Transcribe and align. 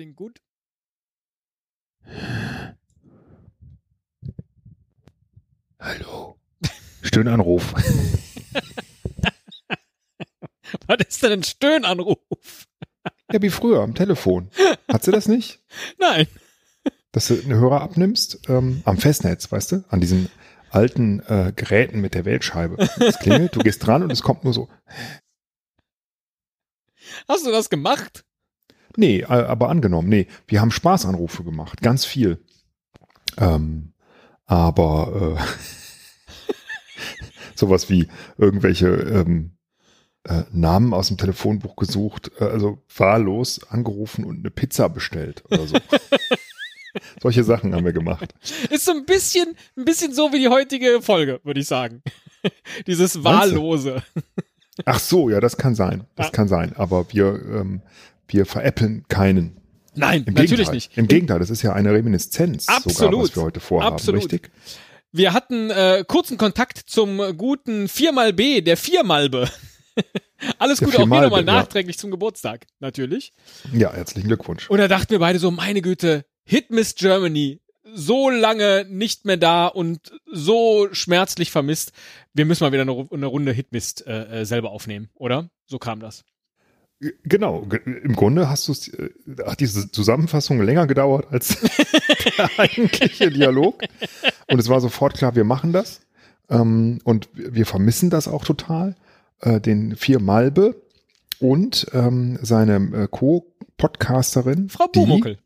Ihnen 0.00 0.16
gut? 0.16 0.40
Hallo. 5.78 6.38
Stöhnanruf. 7.02 7.74
Was 10.86 10.98
ist 11.06 11.22
denn 11.22 11.32
ein 11.32 11.42
Stöhnanruf? 11.42 12.66
Ja, 13.30 13.42
wie 13.42 13.50
früher 13.50 13.80
am 13.82 13.94
Telefon. 13.94 14.50
Hat 14.88 15.04
sie 15.04 15.12
das 15.12 15.28
nicht? 15.28 15.60
Nein. 15.98 16.26
Dass 17.12 17.28
du 17.28 17.34
einen 17.34 17.54
Hörer 17.54 17.82
abnimmst 17.82 18.48
ähm, 18.48 18.82
am 18.84 18.96
Festnetz, 18.96 19.52
weißt 19.52 19.72
du? 19.72 19.84
An 19.88 20.00
diesen 20.00 20.30
alten 20.70 21.20
äh, 21.20 21.52
Geräten 21.54 22.00
mit 22.00 22.14
der 22.14 22.24
Wählscheibe. 22.24 22.76
Es 23.00 23.18
klingelt, 23.18 23.54
du 23.54 23.60
gehst 23.60 23.86
dran 23.86 24.02
und 24.02 24.10
es 24.10 24.22
kommt 24.22 24.44
nur 24.44 24.54
so. 24.54 24.68
Hast 27.28 27.44
du 27.44 27.50
das 27.50 27.68
gemacht? 27.68 28.24
Nee, 28.96 29.24
aber 29.24 29.68
angenommen, 29.68 30.08
nee. 30.08 30.26
Wir 30.46 30.60
haben 30.60 30.70
Spaßanrufe 30.70 31.44
gemacht, 31.44 31.80
ganz 31.80 32.04
viel. 32.04 32.38
Ähm, 33.38 33.92
aber 34.46 35.36
äh, 35.38 35.42
sowas 37.54 37.88
wie 37.88 38.08
irgendwelche 38.38 38.88
ähm, 38.88 39.52
äh, 40.24 40.42
Namen 40.52 40.92
aus 40.92 41.08
dem 41.08 41.16
Telefonbuch 41.18 41.76
gesucht, 41.76 42.30
äh, 42.40 42.44
also 42.44 42.82
wahllos 42.96 43.60
angerufen 43.70 44.24
und 44.24 44.38
eine 44.40 44.50
Pizza 44.50 44.88
bestellt 44.88 45.44
oder 45.50 45.66
so. 45.66 45.76
Solche 47.22 47.44
Sachen 47.44 47.72
haben 47.74 47.84
wir 47.84 47.92
gemacht. 47.92 48.34
Ist 48.70 48.84
so 48.84 48.90
ein 48.92 49.04
bisschen, 49.06 49.54
ein 49.76 49.84
bisschen 49.84 50.12
so 50.12 50.32
wie 50.32 50.40
die 50.40 50.48
heutige 50.48 51.00
Folge, 51.00 51.40
würde 51.44 51.60
ich 51.60 51.66
sagen. 51.68 52.02
Dieses 52.88 53.22
Wahllose. 53.22 54.02
Ach 54.84 54.98
so, 54.98 55.30
ja, 55.30 55.38
das 55.40 55.56
kann 55.56 55.74
sein. 55.76 56.04
Das 56.16 56.26
Ja. 56.26 56.32
kann 56.32 56.48
sein. 56.48 56.74
Aber 56.76 57.12
wir, 57.12 57.34
ähm, 57.52 57.82
wir 58.32 58.46
veräppeln 58.46 59.04
keinen. 59.08 59.56
Nein, 59.94 60.24
Im 60.24 60.34
natürlich 60.34 60.50
Gegenteil. 60.50 60.74
nicht. 60.74 60.96
Im 60.98 61.08
Gegenteil, 61.08 61.38
das 61.38 61.50
ist 61.50 61.62
ja 61.62 61.72
eine 61.72 61.92
Reminiszenz 61.92 62.66
sogar, 62.66 62.76
Absolut. 62.78 63.22
was 63.22 63.36
wir 63.36 63.42
heute 63.42 63.60
vorhaben, 63.60 63.94
Absolut. 63.94 64.22
richtig? 64.22 64.50
Wir 65.12 65.32
hatten 65.32 65.70
äh, 65.70 66.04
kurzen 66.06 66.38
Kontakt 66.38 66.78
zum 66.78 67.36
guten 67.36 67.86
4xB, 67.86 68.62
der 68.62 68.76
Viermalbe. 68.76 69.48
Alles 70.58 70.78
Der 70.78 70.86
Gute 70.86 70.98
auch 70.98 71.08
hier 71.08 71.20
nochmal 71.22 71.44
ja. 71.44 71.52
nachträglich 71.52 71.98
zum 71.98 72.10
Geburtstag, 72.10 72.66
natürlich. 72.78 73.32
Ja, 73.72 73.92
herzlichen 73.92 74.28
Glückwunsch. 74.28 74.70
Und 74.70 74.78
da 74.78 74.88
dachten 74.88 75.10
wir 75.10 75.18
beide 75.18 75.38
so, 75.38 75.50
meine 75.50 75.82
Güte, 75.82 76.24
Hit 76.44 76.70
Miss 76.70 76.94
Germany, 76.94 77.60
so 77.94 78.30
lange 78.30 78.86
nicht 78.88 79.24
mehr 79.24 79.36
da 79.36 79.66
und 79.66 80.12
so 80.30 80.88
schmerzlich 80.92 81.50
vermisst. 81.50 81.92
Wir 82.32 82.44
müssen 82.44 82.64
mal 82.64 82.72
wieder 82.72 82.82
eine, 82.82 83.08
eine 83.10 83.26
Runde 83.26 83.52
Hitmist 83.52 84.06
äh, 84.06 84.40
äh, 84.40 84.44
selber 84.44 84.70
aufnehmen, 84.70 85.10
oder? 85.14 85.50
So 85.66 85.78
kam 85.78 86.00
das. 86.00 86.24
Genau, 87.24 87.62
ge- 87.62 87.80
im 88.04 88.14
Grunde 88.14 88.50
hast 88.50 88.68
du 88.68 88.72
äh, 89.02 89.10
hat 89.46 89.60
diese 89.60 89.90
Zusammenfassung 89.90 90.60
länger 90.60 90.86
gedauert 90.86 91.28
als 91.30 91.56
der 92.38 92.50
eigentliche 92.58 93.30
Dialog. 93.30 93.82
Und 94.48 94.58
es 94.58 94.68
war 94.68 94.80
sofort 94.82 95.14
klar, 95.14 95.34
wir 95.34 95.44
machen 95.44 95.72
das. 95.72 96.02
Ähm, 96.50 96.98
und 97.04 97.28
wir 97.32 97.64
vermissen 97.64 98.10
das 98.10 98.28
auch 98.28 98.44
total. 98.44 98.96
Äh, 99.40 99.60
den 99.60 99.96
vier 99.96 100.20
Malbe 100.20 100.74
und 101.38 101.86
ähm, 101.94 102.38
seine 102.42 102.74
äh, 103.04 103.08
Co-Podcasterin. 103.10 104.68
Frau 104.68 104.86
Bumuckel. 104.88 105.38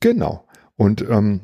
Genau. 0.00 0.46
Und 0.76 1.02
ähm, 1.02 1.40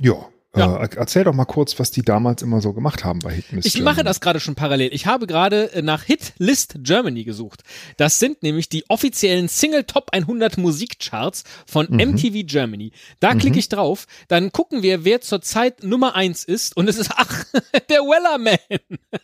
ja, 0.00 0.14
Ja. 0.56 0.82
Äh, 0.82 0.88
erzähl 0.96 1.24
doch 1.24 1.34
mal 1.34 1.44
kurz, 1.44 1.78
was 1.78 1.90
die 1.90 2.02
damals 2.02 2.42
immer 2.42 2.60
so 2.60 2.72
gemacht 2.72 3.04
haben 3.04 3.18
bei 3.20 3.32
Hit 3.34 3.52
Miss 3.52 3.66
Ich 3.66 3.74
Germany. 3.74 3.94
mache 3.96 4.04
das 4.04 4.20
gerade 4.20 4.40
schon 4.40 4.54
parallel. 4.54 4.92
Ich 4.92 5.06
habe 5.06 5.26
gerade 5.26 5.72
äh, 5.72 5.82
nach 5.82 6.02
Hit 6.02 6.32
List 6.38 6.76
Germany 6.80 7.24
gesucht. 7.24 7.62
Das 7.96 8.18
sind 8.18 8.42
nämlich 8.42 8.68
die 8.68 8.84
offiziellen 8.88 9.48
Single 9.48 9.84
Top 9.84 10.08
100 10.12 10.58
Musikcharts 10.58 11.44
von 11.66 11.86
Mhm. 11.90 12.12
MTV 12.14 12.46
Germany. 12.46 12.92
Da 13.20 13.34
klicke 13.34 13.58
ich 13.58 13.68
drauf, 13.68 14.06
dann 14.28 14.52
gucken 14.52 14.82
wir, 14.82 15.04
wer 15.04 15.20
zurzeit 15.20 15.82
Nummer 15.82 16.14
eins 16.14 16.44
ist 16.44 16.76
und 16.76 16.88
es 16.88 16.96
ist, 16.96 17.10
ach, 17.16 17.44
der 17.90 18.00
Wellerman. 18.00 18.58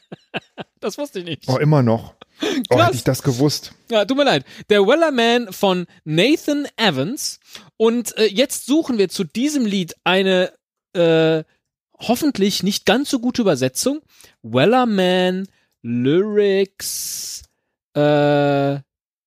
Das 0.81 0.99
wusste 0.99 1.21
ich 1.21 1.25
nicht. 1.25 1.45
Oh, 1.49 1.59
immer 1.59 1.83
noch. 1.83 2.15
Oh, 2.43 2.77
Krass. 2.77 2.87
hätte 2.89 2.97
ich 2.97 3.05
das 3.05 3.23
gewusst. 3.23 3.73
Ja, 3.91 4.05
tut 4.05 4.17
mir 4.17 4.25
leid. 4.25 4.45
Der 4.69 4.81
Wellerman 4.87 5.53
von 5.53 5.87
Nathan 6.05 6.67
Evans. 6.77 7.39
Und 7.77 8.17
äh, 8.19 8.27
jetzt 8.27 8.67
suchen 8.67 8.99
wir 8.99 9.09
zu 9.09 9.23
diesem 9.25 9.65
Lied 9.65 9.95
eine 10.03 10.53
äh, 10.95 11.45
hoffentlich 11.99 12.63
nicht 12.63 12.87
ganz 12.87 13.11
so 13.11 13.19
gute 13.21 13.43
Übersetzung. 13.43 14.01
Wellerman 14.43 15.49
Lyrics 15.83 17.43
äh, 17.95 18.79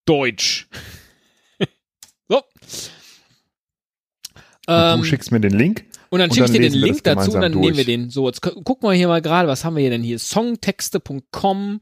Deutsch. 0.05 0.67
so. 2.29 2.41
Ähm, 4.67 4.99
du 5.01 5.03
schickst 5.05 5.31
mir 5.31 5.39
den 5.39 5.53
Link. 5.53 5.85
und 6.09 6.19
dann 6.19 6.31
schicke 6.31 6.45
ich 6.45 6.51
dir 6.53 6.61
den 6.61 6.73
Link 6.73 7.03
dazu 7.03 7.31
und 7.33 7.41
dann 7.41 7.51
gemeinsam 7.51 7.61
nehmen 7.61 7.77
wir 7.77 7.85
durch. 7.85 7.85
den. 7.85 8.09
So, 8.09 8.27
jetzt 8.27 8.41
gu- 8.41 8.61
gucken 8.63 8.89
wir 8.89 8.93
hier 8.93 9.07
mal 9.07 9.21
gerade, 9.21 9.47
was 9.47 9.63
haben 9.63 9.75
wir 9.75 9.81
hier 9.81 9.91
denn 9.91 10.01
hier? 10.03 10.17
Songtexte.com. 10.17 11.81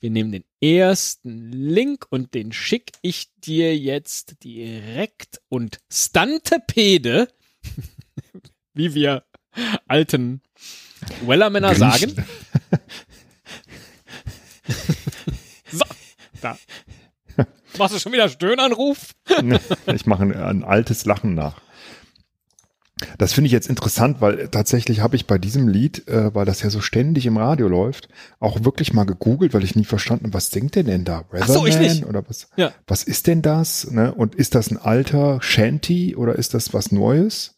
Wir 0.00 0.10
nehmen 0.10 0.32
den 0.32 0.44
ersten 0.60 1.52
Link 1.52 2.06
und 2.10 2.34
den 2.34 2.50
schicke 2.52 2.92
ich 3.02 3.28
dir 3.36 3.76
jetzt 3.76 4.42
direkt 4.42 5.40
und 5.48 5.78
Stantepede, 5.92 7.28
wie 8.78 8.94
wir 8.94 9.24
alten 9.86 10.40
Wellermänner 11.26 11.74
sagen. 11.74 12.14
so, 15.70 15.84
da. 16.40 16.56
Machst 17.76 17.94
du 17.94 17.98
schon 17.98 18.12
wieder 18.12 18.28
Stöhnanruf? 18.28 19.14
ich 19.94 20.06
mache 20.06 20.22
ein, 20.22 20.32
ein 20.32 20.64
altes 20.64 21.04
Lachen 21.04 21.34
nach. 21.34 21.60
Das 23.16 23.32
finde 23.32 23.46
ich 23.46 23.52
jetzt 23.52 23.68
interessant, 23.68 24.20
weil 24.20 24.48
tatsächlich 24.48 25.00
habe 25.00 25.14
ich 25.14 25.26
bei 25.26 25.38
diesem 25.38 25.68
Lied, 25.68 26.08
äh, 26.08 26.34
weil 26.34 26.44
das 26.44 26.62
ja 26.62 26.70
so 26.70 26.80
ständig 26.80 27.26
im 27.26 27.36
Radio 27.36 27.68
läuft, 27.68 28.08
auch 28.40 28.64
wirklich 28.64 28.92
mal 28.92 29.04
gegoogelt, 29.04 29.54
weil 29.54 29.62
ich 29.62 29.76
nie 29.76 29.84
verstanden, 29.84 30.26
habe, 30.26 30.34
was 30.34 30.50
singt 30.50 30.74
denn 30.74 30.86
denn 30.86 31.04
da? 31.04 31.24
Ach 31.32 31.46
so, 31.46 31.66
ich 31.66 31.74
Weatherman 31.74 31.96
nicht. 31.96 32.06
oder 32.06 32.28
was? 32.28 32.48
Ja. 32.56 32.72
Was 32.86 33.04
ist 33.04 33.28
denn 33.28 33.42
das? 33.42 33.90
Ne? 33.90 34.12
Und 34.12 34.34
ist 34.34 34.56
das 34.56 34.70
ein 34.70 34.78
alter 34.78 35.40
Shanty 35.40 36.16
oder 36.16 36.34
ist 36.34 36.54
das 36.54 36.74
was 36.74 36.90
Neues? 36.90 37.57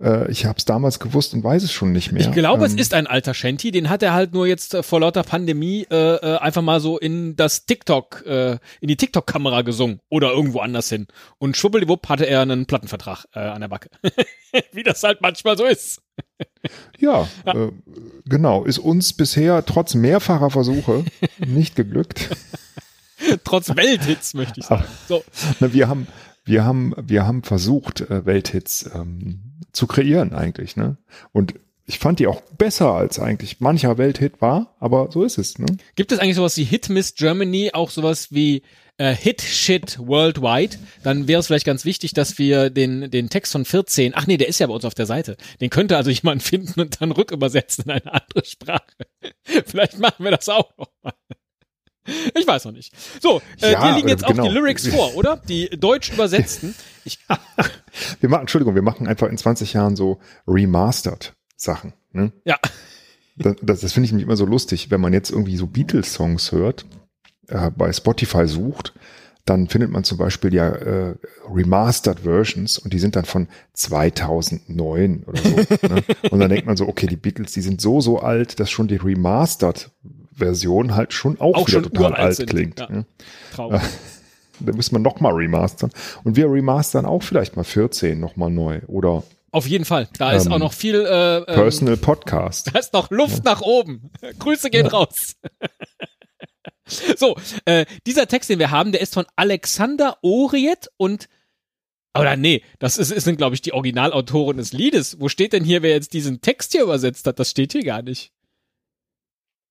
Äh, 0.00 0.30
ich 0.30 0.44
habe 0.44 0.58
es 0.58 0.64
damals 0.66 0.98
gewusst 0.98 1.32
und 1.34 1.42
weiß 1.42 1.62
es 1.62 1.72
schon 1.72 1.92
nicht 1.92 2.12
mehr. 2.12 2.20
Ich 2.20 2.32
glaube, 2.32 2.66
es 2.66 2.72
Ähm, 2.72 2.78
ist 2.78 2.92
ein 2.94 3.06
alter 3.06 3.32
Shanty. 3.32 3.70
Den 3.70 3.88
hat 3.88 4.02
er 4.02 4.12
halt 4.12 4.34
nur 4.34 4.46
jetzt 4.46 4.74
äh, 4.74 4.82
vor 4.82 5.00
lauter 5.00 5.22
Pandemie 5.22 5.86
äh, 5.90 6.16
äh, 6.16 6.36
einfach 6.38 6.62
mal 6.62 6.80
so 6.80 6.98
in 6.98 7.34
das 7.36 7.64
TikTok, 7.66 8.24
äh, 8.26 8.58
in 8.80 8.88
die 8.88 8.96
TikTok-Kamera 8.96 9.62
gesungen 9.62 10.00
oder 10.10 10.32
irgendwo 10.32 10.60
anders 10.60 10.88
hin. 10.88 11.06
Und 11.38 11.56
schwuppeliwupp 11.56 12.08
hatte 12.08 12.26
er 12.26 12.42
einen 12.42 12.66
Plattenvertrag 12.66 13.24
an 13.32 13.60
der 13.60 13.68
Backe. 13.68 13.88
Wie 14.72 14.82
das 14.82 15.02
halt 15.02 15.20
manchmal 15.22 15.56
so 15.56 15.64
ist. 15.64 16.02
Ja, 16.98 17.28
Äh, 17.44 17.68
genau. 18.26 18.64
Ist 18.64 18.78
uns 18.78 19.12
bisher 19.12 19.64
trotz 19.64 19.94
mehrfacher 19.94 20.50
Versuche 20.50 21.04
nicht 21.38 21.76
geglückt. 21.76 22.28
Trotz 23.44 23.74
Welthits, 23.74 24.34
möchte 24.34 24.60
ich 24.60 24.66
sagen. 24.66 24.84
So, 25.08 25.24
wir 25.60 25.88
haben, 25.88 26.06
wir 26.44 26.64
haben, 26.64 26.94
wir 27.00 27.26
haben 27.26 27.42
versucht, 27.42 28.04
Welthits 28.08 28.90
ähm, 28.94 29.55
zu 29.76 29.86
kreieren 29.86 30.32
eigentlich, 30.32 30.76
ne? 30.76 30.96
Und 31.32 31.54
ich 31.86 31.98
fand 32.00 32.18
die 32.18 32.26
auch 32.26 32.40
besser 32.58 32.92
als 32.92 33.20
eigentlich 33.20 33.60
mancher 33.60 33.96
Welthit 33.96 34.40
war, 34.40 34.74
aber 34.80 35.10
so 35.12 35.22
ist 35.22 35.38
es, 35.38 35.58
ne? 35.58 35.66
gibt 35.94 36.10
es 36.10 36.18
eigentlich 36.18 36.34
sowas 36.34 36.56
wie 36.56 36.64
Hit 36.64 36.88
Miss 36.88 37.14
Germany, 37.14 37.70
auch 37.72 37.90
sowas 37.90 38.32
wie 38.32 38.62
äh, 38.98 39.14
Hit 39.14 39.40
Shit 39.42 39.98
Worldwide? 40.00 40.78
Dann 41.04 41.28
wäre 41.28 41.38
es 41.38 41.46
vielleicht 41.46 41.66
ganz 41.66 41.84
wichtig, 41.84 42.12
dass 42.12 42.38
wir 42.38 42.70
den, 42.70 43.10
den 43.10 43.28
Text 43.30 43.52
von 43.52 43.64
14, 43.64 44.14
ach 44.16 44.26
nee, 44.26 44.36
der 44.36 44.48
ist 44.48 44.58
ja 44.58 44.66
bei 44.66 44.74
uns 44.74 44.84
auf 44.84 44.94
der 44.94 45.06
Seite. 45.06 45.36
Den 45.60 45.70
könnte 45.70 45.96
also 45.96 46.10
jemand 46.10 46.42
finden 46.42 46.80
und 46.80 47.00
dann 47.00 47.12
rückübersetzen 47.12 47.84
in 47.84 47.90
eine 47.92 48.12
andere 48.12 48.44
Sprache. 48.44 48.82
vielleicht 49.66 50.00
machen 50.00 50.24
wir 50.24 50.32
das 50.32 50.48
auch 50.48 50.76
noch 50.76 50.90
mal. 51.02 51.12
Ich 52.38 52.46
weiß 52.46 52.64
noch 52.66 52.72
nicht. 52.72 52.92
So, 53.20 53.40
äh, 53.60 53.72
Ja, 53.72 53.88
dir 53.88 53.96
liegen 53.96 54.08
jetzt 54.08 54.24
auch 54.24 54.28
genau. 54.30 54.44
die 54.48 54.54
Lyrics 54.54 54.86
vor, 54.94 55.14
oder? 55.16 55.36
Die 55.48 55.68
deutsch 55.70 56.12
übersetzten. 56.12 56.74
Ich, 57.04 57.18
Wir 58.20 58.28
machen, 58.28 58.42
Entschuldigung, 58.42 58.74
wir 58.74 58.82
machen 58.82 59.06
einfach 59.06 59.28
in 59.28 59.38
20 59.38 59.72
Jahren 59.72 59.96
so 59.96 60.18
remastered 60.46 61.34
Sachen, 61.56 61.92
ne? 62.12 62.32
ja, 62.44 62.58
Das, 63.36 63.56
das, 63.62 63.80
das 63.80 63.92
finde 63.92 64.06
ich 64.06 64.12
nämlich 64.12 64.26
immer 64.26 64.36
so 64.36 64.44
lustig, 64.44 64.90
wenn 64.90 65.00
man 65.00 65.12
jetzt 65.12 65.30
irgendwie 65.30 65.56
so 65.56 65.66
Beatles-Songs 65.66 66.52
hört, 66.52 66.84
äh, 67.48 67.70
bei 67.70 67.92
Spotify 67.92 68.46
sucht, 68.46 68.92
dann 69.46 69.68
findet 69.68 69.90
man 69.90 70.02
zum 70.04 70.18
Beispiel 70.18 70.52
ja 70.52 70.68
äh, 70.70 71.14
Remastered 71.48 72.20
Versions 72.20 72.78
und 72.78 72.92
die 72.92 72.98
sind 72.98 73.14
dann 73.16 73.24
von 73.24 73.46
2009 73.74 75.24
oder 75.26 75.40
so. 75.40 75.48
ne? 75.88 76.02
Und 76.30 76.40
dann 76.40 76.50
denkt 76.50 76.66
man 76.66 76.76
so, 76.76 76.88
okay, 76.88 77.06
die 77.06 77.16
Beatles, 77.16 77.52
die 77.52 77.60
sind 77.60 77.80
so, 77.80 78.00
so 78.00 78.18
alt, 78.18 78.58
dass 78.60 78.70
schon 78.70 78.88
die 78.88 78.96
Remastered-Version 80.38 80.94
halt 80.94 81.12
schon 81.12 81.40
auch, 81.40 81.54
Auch 81.54 81.68
wieder 81.68 81.82
schon 81.82 81.92
total 81.92 82.14
alt 82.14 82.36
sind, 82.36 82.50
klingt. 82.50 82.80
ja. 82.80 82.90
Ne? 82.90 83.06
traurig. 83.54 83.82
Da 84.58 84.72
müssen 84.72 84.94
wir 84.94 85.00
noch 85.00 85.20
mal 85.20 85.34
remastern. 85.34 85.90
Und 86.24 86.36
wir 86.36 86.50
remastern 86.50 87.04
auch 87.04 87.22
vielleicht 87.22 87.56
mal 87.56 87.62
14 87.64 88.18
noch 88.18 88.36
mal 88.36 88.48
neu 88.48 88.80
oder 88.86 89.22
Auf 89.50 89.66
jeden 89.66 89.84
Fall. 89.84 90.08
Da 90.16 90.32
ist 90.32 90.46
Ähm, 90.46 90.52
auch 90.52 90.58
noch 90.58 90.72
viel, 90.72 90.94
äh, 90.94 91.36
ähm, 91.40 91.44
Personal 91.44 91.98
Podcast. 91.98 92.70
Da 92.72 92.78
ist 92.78 92.94
noch 92.94 93.10
Luft 93.10 93.44
nach 93.44 93.60
oben. 93.60 94.10
Grüße 94.38 94.70
gehen 94.70 94.86
raus. 94.86 95.36
so, 97.18 97.36
äh, 97.66 97.84
dieser 98.06 98.28
Text, 98.28 98.48
den 98.48 98.58
wir 98.58 98.70
haben, 98.70 98.92
der 98.92 99.02
ist 99.02 99.12
von 99.12 99.26
Alexander 99.36 100.16
Oriet 100.22 100.88
und 100.96 101.28
Oder 102.18 102.36
nee, 102.36 102.62
das 102.78 102.96
ist, 102.96 103.10
sind, 103.10 103.36
glaube 103.36 103.54
ich, 103.56 103.60
die 103.60 103.74
Originalautoren 103.74 104.56
des 104.56 104.72
Liedes. 104.72 105.20
Wo 105.20 105.28
steht 105.28 105.52
denn 105.52 105.64
hier, 105.64 105.82
wer 105.82 105.90
jetzt 105.90 106.14
diesen 106.14 106.40
Text 106.40 106.72
hier 106.72 106.82
übersetzt 106.82 107.26
hat? 107.26 107.38
Das 107.38 107.50
steht 107.50 107.72
hier 107.72 107.84
gar 107.84 108.00
nicht. 108.00 108.32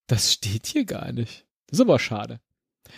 Das 0.08 0.34
steht 0.34 0.68
hier 0.68 0.86
gar 0.86 1.12
nicht. 1.12 1.46
Das 1.68 1.80
ist 1.80 1.82
aber 1.82 2.00
schade. 2.00 2.40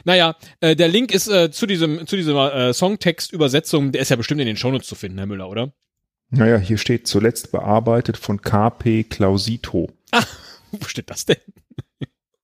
Naja, 0.04 0.36
äh, 0.59 0.75
der 0.75 0.89
Link 0.89 1.12
ist 1.12 1.27
äh, 1.27 1.50
zu 1.51 1.65
diesem, 1.65 2.06
zu 2.07 2.18
dieser 2.18 2.54
äh, 2.69 2.74
Songtext-Übersetzung, 2.74 3.92
der 3.92 4.01
ist 4.01 4.09
ja 4.09 4.15
bestimmt 4.15 4.42
in 4.42 4.48
den 4.48 4.57
Shownotes 4.57 4.88
zu 4.88 4.95
finden, 4.95 5.18
Herr 5.18 5.27
Müller, 5.27 5.50
oder? 5.50 5.71
Naja, 6.30 6.57
hier 6.57 6.77
steht 6.77 7.07
zuletzt 7.07 7.51
bearbeitet 7.51 8.18
von 8.18 8.42
KP 8.42 9.06
Clausito. 9.06 9.89
Ah, 10.12 10.24
wo 10.71 10.86
steht 10.86 11.09
das 11.09 11.25
denn? 11.25 11.38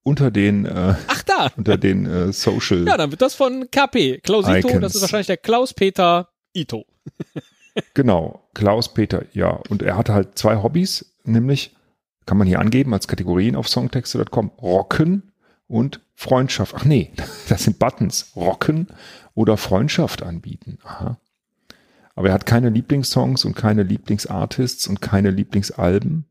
Unter 0.02 0.30
den, 0.30 0.66
äh, 0.66 0.94
Ach 1.06 1.22
da. 1.22 1.50
unter 1.56 1.76
den 1.76 2.06
äh, 2.06 2.32
Social. 2.32 2.86
Ja, 2.86 2.96
dann 2.96 3.10
wird 3.10 3.22
das 3.22 3.34
von 3.34 3.70
KP. 3.70 4.18
Klausito, 4.18 4.68
Icons. 4.68 4.80
das 4.80 4.94
ist 4.94 5.00
wahrscheinlich 5.02 5.28
der 5.28 5.36
Klaus-Peter 5.38 6.30
Ito. 6.54 6.86
Genau, 7.94 8.48
Klaus-Peter, 8.54 9.24
ja. 9.32 9.60
Und 9.68 9.82
er 9.82 9.96
hatte 9.96 10.14
halt 10.14 10.38
zwei 10.38 10.62
Hobbys, 10.62 11.12
nämlich, 11.24 11.74
kann 12.26 12.38
man 12.38 12.46
hier 12.46 12.60
angeben 12.60 12.94
als 12.94 13.08
Kategorien 13.08 13.56
auf 13.56 13.68
songtexte.com, 13.68 14.50
Rocken 14.60 15.32
und 15.66 16.00
Freundschaft. 16.14 16.74
Ach 16.76 16.84
nee, 16.84 17.12
das 17.48 17.64
sind 17.64 17.78
Buttons. 17.78 18.32
Rocken 18.36 18.88
oder 19.34 19.56
Freundschaft 19.56 20.22
anbieten. 20.22 20.78
Aha. 20.84 21.18
Aber 22.14 22.28
er 22.28 22.34
hat 22.34 22.46
keine 22.46 22.70
Lieblingssongs 22.70 23.44
und 23.44 23.54
keine 23.54 23.82
Lieblingsartists 23.82 24.86
und 24.86 25.00
keine 25.00 25.30
Lieblingsalben. 25.30 26.26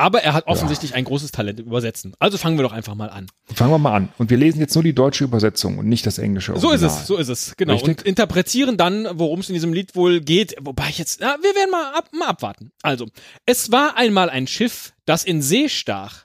Aber 0.00 0.22
er 0.22 0.32
hat 0.32 0.46
offensichtlich 0.46 0.94
ein 0.94 1.04
großes 1.04 1.30
Talent 1.30 1.60
im 1.60 1.66
Übersetzen. 1.66 2.14
Also 2.18 2.38
fangen 2.38 2.56
wir 2.56 2.62
doch 2.62 2.72
einfach 2.72 2.94
mal 2.94 3.10
an. 3.10 3.26
Fangen 3.54 3.70
wir 3.70 3.78
mal 3.78 3.94
an. 3.94 4.08
Und 4.16 4.30
wir 4.30 4.38
lesen 4.38 4.58
jetzt 4.58 4.74
nur 4.74 4.82
die 4.82 4.94
deutsche 4.94 5.24
Übersetzung 5.24 5.76
und 5.76 5.90
nicht 5.90 6.06
das 6.06 6.16
englische 6.16 6.52
So 6.52 6.70
ist 6.70 6.82
Original. 6.82 7.00
es, 7.02 7.06
so 7.06 7.16
ist 7.18 7.28
es, 7.28 7.54
genau. 7.58 7.74
Richtig? 7.74 7.98
Und 7.98 8.06
interpretieren 8.06 8.78
dann, 8.78 9.06
worum 9.12 9.40
es 9.40 9.50
in 9.50 9.52
diesem 9.52 9.74
Lied 9.74 9.94
wohl 9.94 10.22
geht. 10.22 10.56
Wobei 10.58 10.88
ich 10.88 10.96
jetzt, 10.96 11.20
na, 11.20 11.36
wir 11.42 11.54
werden 11.54 11.70
mal, 11.70 11.92
ab, 11.92 12.08
mal 12.12 12.28
abwarten. 12.28 12.72
Also, 12.80 13.08
es 13.44 13.70
war 13.72 13.98
einmal 13.98 14.30
ein 14.30 14.46
Schiff, 14.46 14.94
das 15.04 15.24
in 15.24 15.42
See 15.42 15.68
stach. 15.68 16.24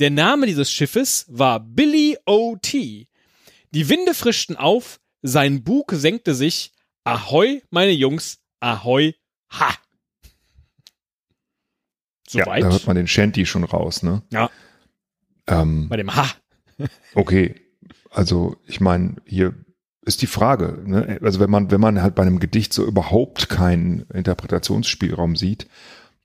Der 0.00 0.10
Name 0.10 0.46
dieses 0.46 0.72
Schiffes 0.72 1.26
war 1.28 1.60
Billy 1.60 2.18
O.T. 2.26 3.06
Die 3.70 3.88
Winde 3.88 4.14
frischten 4.14 4.56
auf, 4.56 4.98
sein 5.22 5.62
Bug 5.62 5.92
senkte 5.94 6.34
sich. 6.34 6.72
Ahoi, 7.04 7.62
meine 7.70 7.92
Jungs, 7.92 8.38
ahoi, 8.58 9.14
ha. 9.52 9.72
Ja, 12.32 12.44
Soweit. 12.44 12.62
da 12.62 12.70
hört 12.70 12.86
man 12.86 12.96
den 12.96 13.06
Shanty 13.06 13.46
schon 13.46 13.64
raus, 13.64 14.02
ne? 14.02 14.22
Ja. 14.30 14.50
Ähm, 15.46 15.88
Bei 15.88 15.96
dem 15.96 16.14
Ha. 16.14 16.26
okay, 17.14 17.54
also 18.10 18.56
ich 18.66 18.80
meine, 18.80 19.16
hier 19.26 19.54
ist 20.04 20.22
die 20.22 20.26
Frage, 20.26 20.82
ne? 20.84 21.18
also 21.22 21.38
wenn 21.40 21.50
man, 21.50 21.70
wenn 21.70 21.80
man 21.80 22.02
halt 22.02 22.14
bei 22.14 22.22
einem 22.22 22.40
Gedicht 22.40 22.72
so 22.72 22.84
überhaupt 22.84 23.48
keinen 23.48 24.00
Interpretationsspielraum 24.12 25.36
sieht, 25.36 25.68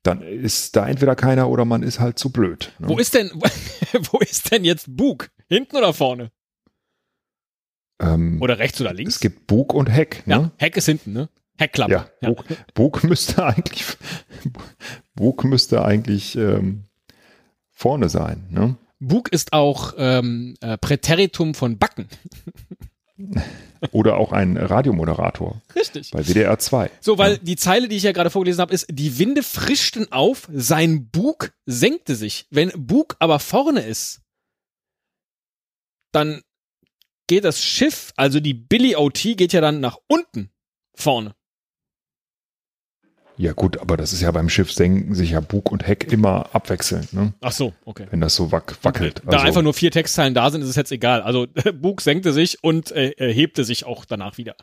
dann 0.04 0.22
ist 0.22 0.76
da 0.76 0.88
entweder 0.88 1.16
keiner 1.16 1.50
oder 1.50 1.66
man 1.66 1.84
ist 1.84 2.00
halt 2.00 2.18
zu 2.18 2.32
blöd. 2.32 2.72
Ne? 2.80 2.88
Wo 2.90 2.98
ist 2.98 3.14
denn, 3.14 3.30
wo 4.12 4.20
ist 4.20 4.52
denn 4.52 4.64
jetzt 4.64 4.86
Bug? 4.96 5.30
Hinten 5.50 5.76
oder 5.78 5.94
vorne? 5.94 6.32
ähm, 8.00 8.42
Oder 8.42 8.60
rechts 8.60 8.80
oder 8.82 8.94
links? 8.94 9.16
es 9.16 9.20
gibt 9.20 9.48
Bug 9.48 9.74
und 9.74 9.88
Heck. 9.88 10.24
ja, 10.26 10.40
Ne? 10.40 10.52
Heck 10.58 10.78
ist 10.78 10.86
hinten, 10.86 11.14
ne? 11.14 11.30
Heckklappe. 11.58 11.92
Ja, 11.92 12.08
Bug, 12.22 12.46
Bug 12.74 13.04
müsste 13.04 13.46
eigentlich, 13.46 13.86
Bug 15.16 15.44
müsste 15.44 15.84
eigentlich 15.84 16.36
ähm, 16.36 16.86
vorne 17.72 18.10
sein. 18.10 18.48
Ne? 18.50 18.76
Bug 19.00 19.30
ist 19.30 19.54
auch 19.54 19.94
ähm, 19.98 20.56
äh, 20.62 20.78
Präteritum 20.78 21.54
von 21.54 21.78
Backen. 21.78 22.08
Oder 23.92 24.18
auch 24.18 24.32
ein 24.32 24.58
Radiomoderator 24.58 25.62
Richtig. 25.76 26.12
bei 26.12 26.24
WDR 26.24 26.58
2. 26.58 26.92
So, 27.00 27.18
weil 27.18 27.38
die 27.40 27.56
Zeile, 27.56 27.88
die 27.88 27.96
ich 27.96 28.04
ja 28.04 28.12
gerade 28.12 28.30
vorgelesen 28.30 28.62
habe, 28.62 28.74
ist, 28.74 28.88
die 28.90 29.18
Winde 29.18 29.44
frischten 29.44 30.12
auf, 30.12 30.48
sein 30.54 31.10
Bug 31.10 31.52
senkte 31.66 32.16
sich. 32.16 32.46
Wenn 32.50 32.72
Bug 32.76 33.16
aber 33.20 33.40
vorne 33.40 33.82
ist, 33.82 34.22
dann 36.12 36.42
geht 37.28 37.44
das 37.44 37.64
Schiff, 37.64 38.14
also 38.16 38.40
die 38.40 38.54
Billy 38.54 38.96
OT 38.96 39.36
geht 39.36 39.54
ja 39.54 39.62
dann 39.62 39.80
nach 39.80 39.98
unten 40.08 40.52
vorne. 40.96 41.36
Ja 43.38 43.54
gut, 43.54 43.78
aber 43.78 43.98
das 43.98 44.14
ist 44.14 44.22
ja 44.22 44.32
beim 44.32 44.50
Schiff 44.50 44.72
senken 44.72 45.14
sich 45.14 45.32
ja 45.32 45.40
Bug 45.42 45.72
und 45.72 45.88
Heck 45.88 46.12
immer 46.12 46.56
abwechselnd, 46.56 47.14
ne? 47.14 47.34
Ach 47.42 47.52
so, 47.52 47.74
okay. 47.86 48.08
wenn 48.10 48.20
das 48.20 48.34
so 48.36 48.52
wack, 48.52 48.76
wackelt. 48.82 49.22
Da 49.26 49.42
einfach 49.42 49.62
nur 49.62 49.76
vier 49.76 49.92
Textzeilen 49.92 50.34
da 50.34 50.50
sind, 50.50 50.64
ist 50.64 50.70
es 50.70 50.76
jetzt 50.76 50.92
egal. 50.92 51.22
Also 51.22 51.46
Bug 51.74 52.02
senkte 52.02 52.34
sich 52.34 52.64
und 52.64 52.92
äh, 52.92 53.10
äh, 53.12 53.32
hebte 53.32 53.64
sich 53.64 53.86
auch 53.86 54.06
danach 54.06 54.40
wieder. 54.40 54.56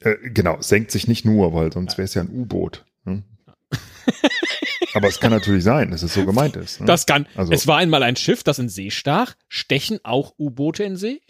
äh, 0.00 0.16
genau, 0.30 0.56
senkt 0.60 0.90
sich 0.90 1.06
nicht 1.06 1.26
nur, 1.26 1.52
weil 1.52 1.70
sonst 1.70 1.98
wäre 1.98 2.06
es 2.06 2.14
ja 2.14 2.22
ein 2.22 2.30
U-Boot. 2.30 2.86
Ne? 3.04 3.22
aber 4.94 5.08
es 5.08 5.20
kann 5.20 5.30
natürlich 5.30 5.64
sein, 5.64 5.90
dass 5.90 6.02
es 6.02 6.14
so 6.14 6.24
gemeint 6.24 6.56
ist. 6.56 6.80
Ne? 6.80 6.86
Das 6.86 7.04
kann. 7.04 7.26
Also- 7.36 7.52
es 7.52 7.66
war 7.66 7.76
einmal 7.76 8.02
ein 8.02 8.16
Schiff, 8.16 8.42
das 8.42 8.58
in 8.58 8.70
See 8.70 8.90
stach. 8.90 9.34
Stechen 9.48 9.98
auch 10.02 10.32
U-Boote 10.38 10.82
in 10.82 10.96
See? 10.96 11.20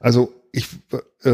Also 0.00 0.32
ich 0.52 0.68
äh, 1.24 1.30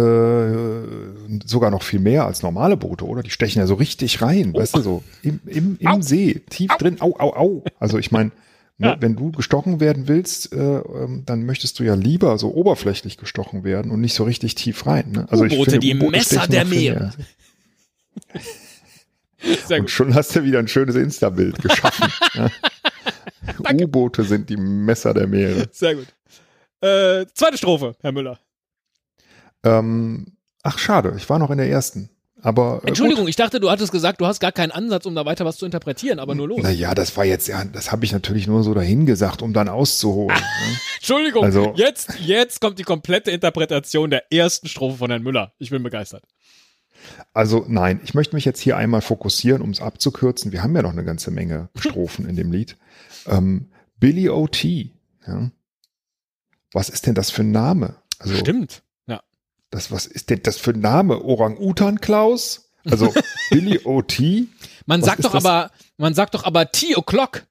sogar 1.45 1.71
noch 1.71 1.83
viel 1.83 1.99
mehr 1.99 2.25
als 2.25 2.43
normale 2.43 2.77
Boote, 2.77 3.05
oder? 3.05 3.23
Die 3.23 3.31
stechen 3.31 3.59
ja 3.59 3.67
so 3.67 3.75
richtig 3.75 4.23
rein, 4.23 4.55
weißt 4.55 4.77
du, 4.77 4.81
so 4.81 5.03
im, 5.23 5.41
im, 5.47 5.77
im 5.81 5.87
Au. 5.89 6.01
See, 6.01 6.41
tief 6.49 6.71
drin, 6.79 7.01
au, 7.01 7.17
au, 7.19 7.35
au. 7.35 7.65
Also 7.81 7.99
ich 7.99 8.13
meine, 8.13 8.31
ne, 8.79 8.87
Ja. 8.91 8.97
wenn 9.01 9.17
du 9.17 9.33
gestochen 9.33 9.81
werden 9.81 10.07
willst, 10.07 10.53
äh, 10.53 10.57
ähm, 10.57 11.25
dann 11.27 11.45
möchtest 11.47 11.81
du 11.81 11.83
ja 11.83 11.95
lieber 11.95 12.39
so 12.39 12.55
oberflächlich 12.55 13.17
gestochen 13.17 13.65
werden 13.65 13.91
und 13.91 14.01
nicht 14.01 14.15
so 14.15 14.23
richtig 14.23 14.55
tief 14.55 14.87
rein. 14.87 15.11
Ne? 15.11 15.27
Also 15.31 15.45
ich 15.45 15.55
U-Boote, 15.55 15.73
finde, 15.73 15.87
die 15.87 15.95
U-Boote 15.97 16.13
Messer 16.13 16.47
der 16.47 16.65
Meere. 16.65 17.13
Sehr 19.67 19.81
Und 19.81 19.91
schon 19.91 20.15
hast 20.15 20.35
du 20.37 20.45
wieder 20.45 20.61
ein 20.61 20.69
schönes 20.69 20.95
Insta-Bild 20.95 21.61
geschaffen. 21.61 22.09
ne? 22.35 22.51
U-Boote 23.85 24.23
sind 24.23 24.49
die 24.49 24.57
Messer 24.57 25.13
der 25.13 25.27
Meere. 25.27 25.69
Sehr 25.73 25.97
gut. 25.97 26.07
Äh, 26.81 27.27
zweite 27.35 27.59
Strophe, 27.59 27.97
Herr 28.01 28.13
Müller. 28.13 28.39
Ähm, 29.65 30.37
ach, 30.63 30.79
schade, 30.79 31.15
ich 31.17 31.29
war 31.29 31.39
noch 31.39 31.51
in 31.51 31.59
der 31.59 31.69
ersten. 31.69 32.11
Aber 32.41 32.81
äh, 32.85 32.89
Entschuldigung, 32.89 33.27
ich 33.27 33.35
dachte, 33.35 33.59
du 33.59 33.69
hattest 33.69 33.91
gesagt, 33.91 34.21
du 34.21 34.27
hast 34.27 34.39
gar 34.39 34.53
keinen 34.53 34.71
Ansatz, 34.71 35.07
um 35.07 35.15
da 35.17 35.27
weiter 35.27 35.45
was 35.45 35.57
zu 35.57 35.67
interpretieren, 35.67 36.21
aber 36.21 36.37
nur 36.37 36.47
los. 36.47 36.63
Naja, 36.63 36.95
das 36.95 37.17
war 37.17 37.25
jetzt 37.25 37.49
ja, 37.49 37.65
das 37.65 37.91
habe 37.91 38.05
ich 38.05 38.13
natürlich 38.13 38.47
nur 38.47 38.63
so 38.63 38.75
dahin 38.75 39.07
gesagt, 39.07 39.43
um 39.43 39.53
dann 39.53 39.69
auszuholen. 39.69 40.37
ne? 40.39 40.77
Entschuldigung, 40.99 41.45
Also- 41.45 41.73
jetzt, 41.77 42.11
jetzt 42.21 42.61
kommt 42.61 42.79
die 42.79 42.85
komplette 42.85 43.33
Interpretation 43.33 44.11
der 44.11 44.33
ersten 44.33 44.69
Strophe 44.69 44.99
von 44.99 45.11
Herrn 45.11 45.23
Müller. 45.25 45.53
Ich 45.59 45.71
bin 45.71 45.83
begeistert. 45.83 46.23
Also 47.33 47.65
nein, 47.69 48.01
ich 48.05 48.15
möchte 48.15 48.37
mich 48.37 48.45
jetzt 48.45 48.61
hier 48.61 48.77
einmal 48.77 49.01
fokussieren, 49.01 49.63
um 49.63 49.71
es 49.71 49.81
abzukürzen. 49.81 50.53
Wir 50.53 50.63
haben 50.63 50.75
ja 50.77 50.83
noch 50.83 50.93
eine 50.93 51.05
ganze 51.05 51.31
Menge 51.33 51.69
Strophen 51.77 52.29
in 52.29 52.37
dem 52.37 52.53
Lied. 52.53 52.77
Ähm, 53.27 53.71
Billy 53.99 54.29
O.T. 54.29 54.93
Ja? 55.27 55.51
Was 56.73 56.89
ist 56.89 57.07
denn 57.07 57.15
das 57.15 57.31
für 57.31 57.43
ein 57.43 57.51
Name? 57.51 57.97
Also 58.21 58.37
Stimmt. 58.37 58.83
Das, 59.71 59.91
was 59.93 60.07
ist 60.07 60.31
denn 60.31 60.43
das 60.43 60.57
für 60.59 60.71
ein 60.73 60.81
Name? 60.81 61.23
Orang-Utan 61.23 62.01
Klaus? 62.01 62.71
Also 62.85 63.13
Billy 63.51 63.81
O.T. 63.85 64.47
Man 64.87 65.01
Was 65.03 65.07
sagt 65.09 65.25
doch 65.25 65.33
das? 65.33 65.45
aber, 65.45 65.71
man 65.99 66.15
sagt 66.15 66.35
doch 66.35 66.45
aber 66.45 66.71
Tea 66.71 66.97
O'Clock. 66.97 67.43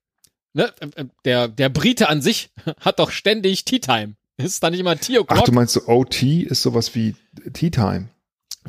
Ne? 0.54 0.74
Äh, 0.80 1.02
äh, 1.02 1.06
Der, 1.26 1.48
der 1.48 1.70
Brite 1.70 2.10
an 2.10 2.22
sich 2.22 2.50
hat 2.80 3.00
doch 3.00 3.12
ständig 3.12 3.66
Tea 3.66 3.80
Time. 3.80 4.16
Ist 4.38 4.64
da 4.64 4.70
nicht 4.70 4.80
immer 4.80 4.98
Tea 4.98 5.20
Ach, 5.20 5.26
du 5.28 5.34
O'Clock? 5.44 5.52
meinst 5.54 5.74
so 5.74 5.86
O.T. 5.88 6.42
ist 6.42 6.62
sowas 6.64 6.96
wie 6.96 7.16
Tea 7.54 7.70
Time. 7.72 8.10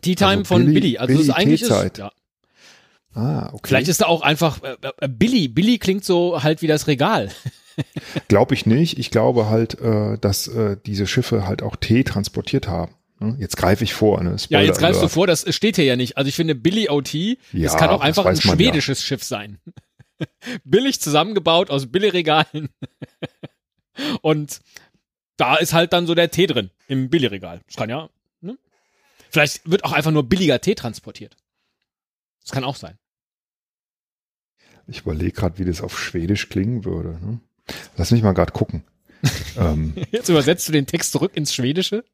Tea 0.02 0.14
Time 0.14 0.30
also 0.30 0.44
von 0.44 0.62
Billy- 0.66 0.74
Billy. 0.74 0.98
Also 0.98 1.08
Billy 1.08 1.20
es 1.22 1.28
ist 1.28 1.34
eigentlich 1.34 1.62
ist, 1.62 1.98
ja. 1.98 2.12
Ah, 3.14 3.48
okay. 3.52 3.68
Vielleicht 3.68 3.88
ist 3.88 4.00
da 4.02 4.06
auch 4.06 4.20
einfach 4.22 4.62
äh, 4.62 4.76
äh, 5.00 5.08
Billy. 5.08 5.48
Billy 5.48 5.78
klingt 5.78 6.04
so 6.04 6.42
halt 6.42 6.60
wie 6.62 6.66
das 6.66 6.86
Regal. 6.86 7.30
Glaube 8.28 8.54
ich 8.54 8.66
nicht. 8.66 8.98
Ich 8.98 9.10
glaube 9.10 9.48
halt, 9.48 9.80
äh, 9.80 10.18
dass 10.18 10.46
äh, 10.48 10.76
diese 10.84 11.06
Schiffe 11.06 11.46
halt 11.46 11.62
auch 11.62 11.76
Tee 11.76 12.04
transportiert 12.04 12.68
haben. 12.68 12.92
Ne? 13.20 13.36
Jetzt 13.38 13.56
greife 13.56 13.84
ich 13.84 13.94
vor. 13.94 14.22
Ne? 14.22 14.36
Ja, 14.48 14.60
jetzt 14.60 14.78
greifst 14.78 15.02
du 15.02 15.08
vor, 15.08 15.26
das 15.26 15.52
steht 15.54 15.76
hier 15.76 15.84
ja 15.84 15.96
nicht. 15.96 16.16
Also 16.16 16.28
ich 16.28 16.36
finde 16.36 16.54
Billy 16.54 16.88
OT, 16.88 17.14
Ja, 17.14 17.36
das 17.52 17.76
kann 17.76 17.90
auch 17.90 18.00
einfach 18.00 18.24
ein 18.24 18.34
man 18.34 18.36
ja. 18.36 18.54
schwedisches 18.54 19.02
Schiff 19.02 19.24
sein. 19.24 19.58
Billig 20.64 21.00
zusammengebaut 21.00 21.70
aus 21.70 21.86
Billigregalen. 21.86 22.68
Und 24.22 24.60
da 25.36 25.56
ist 25.56 25.72
halt 25.72 25.92
dann 25.92 26.06
so 26.06 26.14
der 26.14 26.30
Tee 26.30 26.46
drin 26.46 26.70
im 26.86 27.10
Billigregal. 27.10 27.60
Das 27.66 27.76
kann 27.76 27.90
ja. 27.90 28.08
Ne? 28.40 28.56
Vielleicht 29.30 29.68
wird 29.68 29.84
auch 29.84 29.92
einfach 29.92 30.10
nur 30.10 30.28
billiger 30.28 30.60
Tee 30.60 30.74
transportiert. 30.74 31.36
Das 32.42 32.52
kann 32.52 32.64
auch 32.64 32.76
sein. 32.76 32.98
Ich 34.86 35.00
überlege 35.00 35.32
gerade, 35.32 35.58
wie 35.58 35.64
das 35.64 35.82
auf 35.82 35.98
Schwedisch 35.98 36.48
klingen 36.48 36.84
würde. 36.84 37.18
Ne? 37.24 37.40
Lass 37.96 38.10
mich 38.10 38.22
mal 38.22 38.32
gerade 38.32 38.52
gucken. 38.52 38.84
ähm, 39.58 39.94
Jetzt 40.10 40.28
übersetzt 40.28 40.68
du 40.68 40.72
den 40.72 40.86
Text 40.86 41.12
zurück 41.12 41.32
ins 41.34 41.52
Schwedische. 41.52 42.04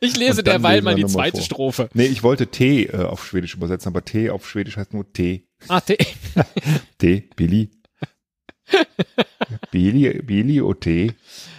Ich 0.00 0.16
lese 0.16 0.42
derweil 0.42 0.82
mal 0.82 0.94
die 0.94 1.06
zweite 1.06 1.38
vor. 1.38 1.44
Strophe. 1.44 1.88
nee, 1.94 2.06
ich 2.06 2.22
wollte 2.22 2.46
Tee 2.48 2.84
äh, 2.84 3.04
auf 3.04 3.26
Schwedisch 3.26 3.54
übersetzen, 3.54 3.88
aber 3.88 4.04
Tee 4.04 4.30
auf 4.30 4.48
Schwedisch 4.48 4.76
heißt 4.76 4.94
nur 4.94 5.12
Tee. 5.12 5.46
Ah, 5.68 5.80
Tee. 5.80 5.98
Tee, 6.98 7.28
Billy. 7.36 7.70
Billy, 9.70 10.22
Billy 10.22 10.60
o 10.60 10.72
Tee. 10.74 11.12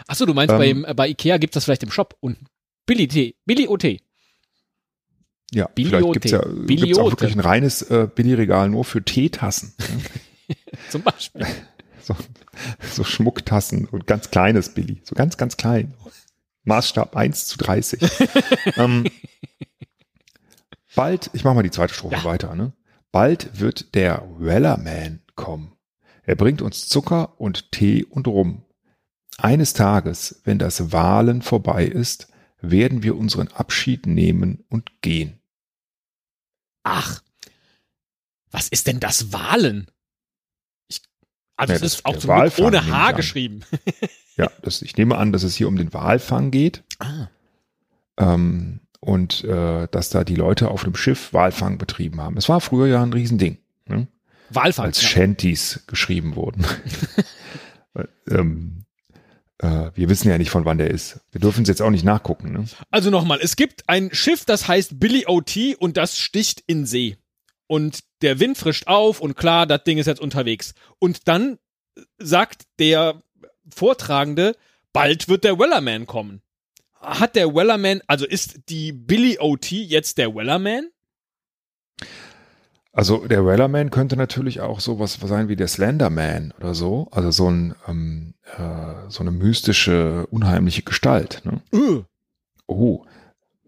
Achso, 0.08 0.26
du 0.26 0.34
meinst, 0.34 0.54
Ähm, 0.60 0.84
bei, 0.84 0.94
bei 0.94 1.10
Ikea 1.10 1.38
gibt 1.38 1.56
das 1.56 1.66
vielleicht 1.66 1.84
im 1.84 1.92
Shop 1.92 2.16
unten. 2.20 2.46
Billy 2.86 3.08
Tee. 3.08 3.36
Billy 3.46 3.68
OT. 3.68 4.00
Ja, 5.52 5.68
Billy 5.68 5.90
vielleicht 5.90 6.06
Ote. 6.06 6.20
gibt's 6.20 6.32
ja 6.32 6.42
gibt's 6.66 6.98
auch 6.98 7.12
wirklich 7.12 7.34
ein 7.34 7.40
reines 7.40 7.82
äh, 7.84 8.08
Billigregal 8.14 8.70
nur 8.70 8.84
für 8.84 9.04
Teetassen. 9.04 9.74
Zum 10.90 11.02
Beispiel. 11.02 11.46
so, 12.02 12.16
so 12.92 13.04
Schmucktassen 13.04 13.86
und 13.86 14.08
ganz 14.08 14.32
kleines 14.32 14.74
Billy. 14.74 15.02
So 15.04 15.16
ganz, 15.16 15.38
ganz 15.38 15.58
klein. 15.58 15.94
Maßstab 16.66 17.16
1 17.16 17.48
zu 17.48 17.58
30. 17.58 18.02
ähm, 18.78 19.06
bald, 20.96 21.30
ich 21.34 21.44
mache 21.44 21.56
mal 21.56 21.64
die 21.64 21.72
zweite 21.72 21.94
Strophe 21.94 22.16
Ja. 22.16 22.24
weiter, 22.24 22.56
ne? 22.56 22.74
Bald 23.12 23.60
wird 23.60 23.96
der 23.96 24.28
Wellerman 24.38 25.22
kommen. 25.36 25.72
Er 26.24 26.36
bringt 26.36 26.62
uns 26.62 26.88
Zucker 26.88 27.40
und 27.40 27.72
Tee 27.72 28.04
und 28.04 28.28
Rum. 28.28 28.66
Eines 29.38 29.74
Tages, 29.74 30.42
wenn 30.44 30.60
das 30.60 30.92
Wahlen 30.92 31.42
vorbei 31.42 31.86
ist, 31.86 32.28
werden 32.62 33.04
wir 33.04 33.16
unseren 33.16 33.48
Abschied 33.50 34.06
nehmen 34.06 34.66
und 34.70 35.02
gehen. 35.02 35.40
Ach, 36.84 37.22
was 38.52 38.70
ist 38.70 38.88
denn 38.88 39.00
das 39.00 39.32
Wahlen? 39.34 39.92
Also 41.58 41.74
Ja, 41.74 41.78
es 41.78 41.84
ist 41.84 42.06
auch 42.06 42.18
zum 42.18 42.36
Glück 42.36 42.60
ohne 42.60 42.86
H 42.86 43.12
geschrieben. 43.14 43.62
Ja, 44.38 44.52
das, 44.64 44.82
ich 44.82 44.98
nehme 44.98 45.18
an, 45.18 45.32
dass 45.32 45.44
es 45.44 45.56
hier 45.56 45.70
um 45.70 45.78
den 45.78 45.94
Walfang 45.94 46.52
geht. 46.52 46.84
Ah, 47.00 47.30
ähm, 48.18 48.82
und 49.00 49.44
äh, 49.44 49.88
dass 49.92 50.10
da 50.10 50.24
die 50.24 50.36
Leute 50.36 50.70
auf 50.70 50.84
dem 50.84 50.96
Schiff 50.96 51.32
Walfang 51.32 51.78
betrieben 51.78 52.22
haben. 52.22 52.38
Es 52.38 52.50
war 52.50 52.60
früher 52.60 52.88
ja 52.88 53.04
ein 53.04 53.14
Riesending, 53.14 53.60
ne? 53.88 54.08
Walfang. 54.50 54.86
als 54.86 55.02
ja. 55.02 55.08
Shanties 55.08 55.84
geschrieben 55.88 56.36
wurden. 56.36 56.66
ähm, 58.30 58.86
äh, 59.60 59.92
wir 59.94 60.10
wissen 60.10 60.30
ja 60.30 60.38
nicht, 60.38 60.50
von 60.50 60.66
wann 60.66 60.78
der 60.78 60.92
ist. 60.92 61.20
Wir 61.32 61.42
dürfen 61.42 61.64
es 61.64 61.70
jetzt 61.70 61.82
auch 61.82 61.90
nicht 61.90 62.04
nachgucken. 62.04 62.52
Ne? 62.52 62.66
Also 62.90 63.10
nochmal, 63.10 63.40
es 63.42 63.56
gibt 63.56 63.88
ein 63.88 64.10
Schiff, 64.12 64.46
das 64.46 64.68
heißt 64.68 65.00
Billy 65.00 65.26
O.T. 65.28 65.76
und 65.76 65.98
das 65.98 66.18
sticht 66.18 66.64
in 66.68 66.86
See. 66.86 67.18
Und 67.68 68.00
der 68.22 68.40
Wind 68.40 68.58
frischt 68.58 68.88
auf 68.88 69.22
und 69.22 69.36
klar, 69.36 69.66
das 69.66 69.84
Ding 69.84 69.98
ist 69.98 70.06
jetzt 70.06 70.22
unterwegs. 70.22 70.74
Und 71.00 71.28
dann 71.28 71.58
sagt 72.18 72.64
der 72.80 73.22
Vortragende, 73.74 74.56
bald 74.94 75.28
wird 75.28 75.44
der 75.44 75.58
Wellerman 75.58 76.06
kommen. 76.06 76.42
Hat 76.94 77.36
der 77.36 77.54
Wellerman, 77.54 78.02
also 78.08 78.26
ist 78.26 78.70
die 78.70 78.92
Billy 78.92 79.38
O.T. 79.40 79.76
jetzt 79.76 80.18
der 80.18 80.34
Wellerman? 80.36 80.90
Also 82.92 83.28
der 83.28 83.46
Wellerman 83.46 83.90
könnte 83.90 84.16
natürlich 84.16 84.62
auch 84.62 84.80
sowas 84.80 85.20
sein 85.22 85.50
wie 85.50 85.58
der 85.58 85.68
Slenderman 85.68 86.54
oder 86.58 86.74
so. 86.74 87.10
Also 87.12 87.30
so, 87.32 87.50
ein, 87.50 87.76
ähm, 87.88 88.36
äh, 88.58 89.10
so 89.10 89.20
eine 89.20 89.32
mystische, 89.32 90.26
unheimliche 90.32 90.84
Gestalt. 90.84 91.42
Ne? 91.44 91.62
Öh. 91.74 92.04
Oh, 92.68 93.06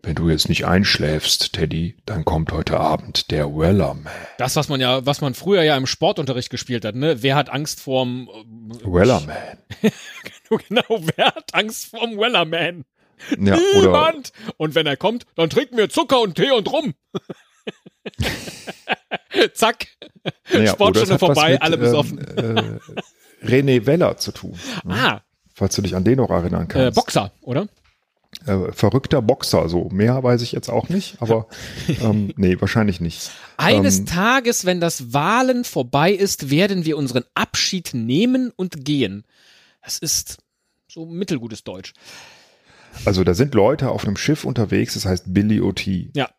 wenn 0.04 0.16
du 0.16 0.30
jetzt 0.30 0.48
nicht 0.50 0.66
einschläfst, 0.66 1.54
Teddy, 1.54 1.98
dann 2.06 2.24
kommt 2.24 2.52
heute 2.52 2.80
Abend 2.80 3.32
der 3.32 3.48
Wellerman. 3.48 4.08
Das, 4.38 4.56
was 4.56 4.70
man 4.70 4.80
ja, 4.80 5.06
was 5.06 5.22
man 5.22 5.34
früher 5.34 5.64
ja 5.64 5.76
im 5.76 5.86
Sportunterricht 5.88 6.50
gespielt 6.50 6.86
hat, 6.86 6.96
ne? 6.96 7.22
Wer 7.24 7.36
hat 7.36 7.50
Angst 7.50 7.82
vorm 7.82 8.30
äh, 8.30 8.86
Wellerman. 8.86 9.36
Genau, 10.70 11.02
wer 11.18 11.26
hat 11.26 11.54
Angst 11.54 11.88
vorm 11.88 12.18
Wellerman? 12.18 12.86
Ja, 13.38 13.58
oder 13.78 13.82
Niemand! 13.82 14.32
Und 14.56 14.76
wenn 14.76 14.86
er 14.86 14.96
kommt, 14.96 15.26
dann 15.36 15.50
trinken 15.50 15.76
wir 15.76 15.90
Zucker 15.90 16.22
und 16.22 16.36
Tee 16.36 16.52
und 16.52 16.72
Rum. 16.72 16.94
Zack. 19.54 19.88
Naja, 20.54 20.72
Sportstunde 20.72 21.20
vorbei, 21.20 21.52
mit, 21.52 21.62
alle 21.62 21.78
besoffen. 21.78 22.26
Ähm, 22.38 22.80
äh, 23.42 23.46
René 23.46 23.86
Weller 23.86 24.18
zu 24.18 24.32
tun. 24.32 24.58
ne? 24.86 24.94
Ah, 24.94 25.22
Falls 25.54 25.76
du 25.76 25.82
dich 25.82 25.96
an 25.96 26.04
den 26.04 26.18
noch 26.18 26.30
erinnern 26.30 26.64
äh, 26.64 26.68
kannst. 26.68 26.96
Boxer, 26.96 27.32
oder? 27.42 27.68
Äh, 28.48 28.72
verrückter 28.72 29.22
Boxer, 29.22 29.70
so. 29.70 29.90
Mehr 29.92 30.24
weiß 30.24 30.42
ich 30.42 30.52
jetzt 30.52 30.70
auch 30.70 30.90
nicht, 30.90 31.18
aber 31.22 31.48
ähm, 32.02 32.34
nee, 32.38 32.60
wahrscheinlich 32.60 33.02
nicht. 33.02 33.32
Eines 33.58 34.00
Ähm, 34.00 34.06
Tages, 34.06 34.66
wenn 34.66 34.80
das 34.80 35.14
Wahlen 35.14 35.64
vorbei 35.64 36.12
ist, 36.12 36.50
werden 36.50 36.86
wir 36.86 36.98
unseren 36.98 37.24
Abschied 37.36 37.94
nehmen 37.94 38.52
und 38.56 38.86
gehen. 38.86 39.24
Das 39.84 39.98
ist 40.00 40.38
so 40.88 41.06
mittelgutes 41.06 41.64
Deutsch. 41.64 41.94
Also 43.06 43.24
da 43.24 43.34
sind 43.34 43.54
Leute 43.54 43.92
auf 43.92 44.06
einem 44.06 44.18
Schiff 44.18 44.44
unterwegs, 44.44 44.96
das 44.96 45.06
heißt 45.06 45.34
Billy 45.34 45.62
O.T. 45.62 46.12
Ja. 46.16 46.30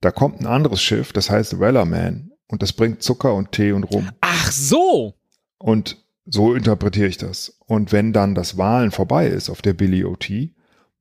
Da 0.00 0.10
kommt 0.10 0.40
ein 0.40 0.46
anderes 0.46 0.82
Schiff, 0.82 1.12
das 1.12 1.30
heißt 1.30 1.60
Wellerman 1.60 2.32
und 2.48 2.62
das 2.62 2.72
bringt 2.72 3.02
Zucker 3.02 3.34
und 3.34 3.52
Tee 3.52 3.72
und 3.72 3.84
Rum. 3.84 4.08
Ach 4.20 4.50
so. 4.50 5.14
Und 5.58 5.98
so 6.26 6.54
interpretiere 6.54 7.08
ich 7.08 7.18
das. 7.18 7.58
Und 7.66 7.92
wenn 7.92 8.12
dann 8.12 8.34
das 8.34 8.56
Wahlen 8.58 8.90
vorbei 8.90 9.28
ist 9.28 9.50
auf 9.50 9.62
der 9.62 9.74
Billy 9.74 10.04
O.T., 10.04 10.54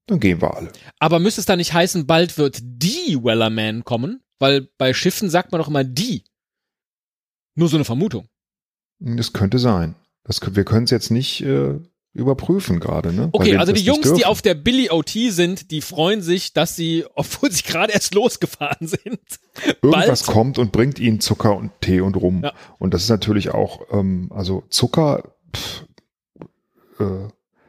dann 0.07 0.19
gehen 0.19 0.41
wir 0.41 0.55
alle. 0.55 0.71
Aber 0.99 1.19
müsste 1.19 1.41
es 1.41 1.45
da 1.45 1.55
nicht 1.55 1.73
heißen, 1.73 2.07
bald 2.07 2.37
wird 2.37 2.59
die 2.61 3.19
Wellerman 3.21 3.83
kommen? 3.83 4.21
Weil 4.39 4.69
bei 4.77 4.93
Schiffen 4.93 5.29
sagt 5.29 5.51
man 5.51 5.59
doch 5.59 5.67
immer 5.67 5.83
die. 5.83 6.23
Nur 7.55 7.69
so 7.69 7.77
eine 7.77 7.85
Vermutung. 7.85 8.27
Das 8.99 9.33
könnte 9.33 9.59
sein. 9.59 9.95
Das, 10.23 10.39
wir 10.43 10.63
können 10.63 10.85
es 10.85 10.91
jetzt 10.91 11.11
nicht 11.11 11.41
äh, 11.41 11.79
überprüfen 12.13 12.79
gerade. 12.79 13.13
Ne? 13.13 13.29
Okay, 13.31 13.57
also 13.57 13.73
die 13.73 13.81
Jungs, 13.81 14.13
die 14.13 14.25
auf 14.25 14.41
der 14.41 14.55
Billy 14.55 14.89
OT 14.89 15.11
sind, 15.29 15.71
die 15.71 15.81
freuen 15.81 16.21
sich, 16.21 16.53
dass 16.53 16.75
sie, 16.75 17.05
obwohl 17.15 17.51
sie 17.51 17.63
gerade 17.63 17.93
erst 17.93 18.13
losgefahren 18.13 18.87
sind, 18.87 19.19
Irgendwas 19.81 20.25
kommt 20.25 20.57
und 20.59 20.71
bringt 20.71 20.99
ihnen 20.99 21.19
Zucker 21.19 21.55
und 21.55 21.71
Tee 21.81 22.01
und 22.01 22.15
Rum. 22.15 22.43
Ja. 22.43 22.53
Und 22.79 22.93
das 22.93 23.03
ist 23.03 23.09
natürlich 23.09 23.49
auch, 23.49 23.81
ähm, 23.91 24.31
also 24.33 24.63
Zucker, 24.69 25.35
pff, 25.55 25.85
äh, 26.99 27.27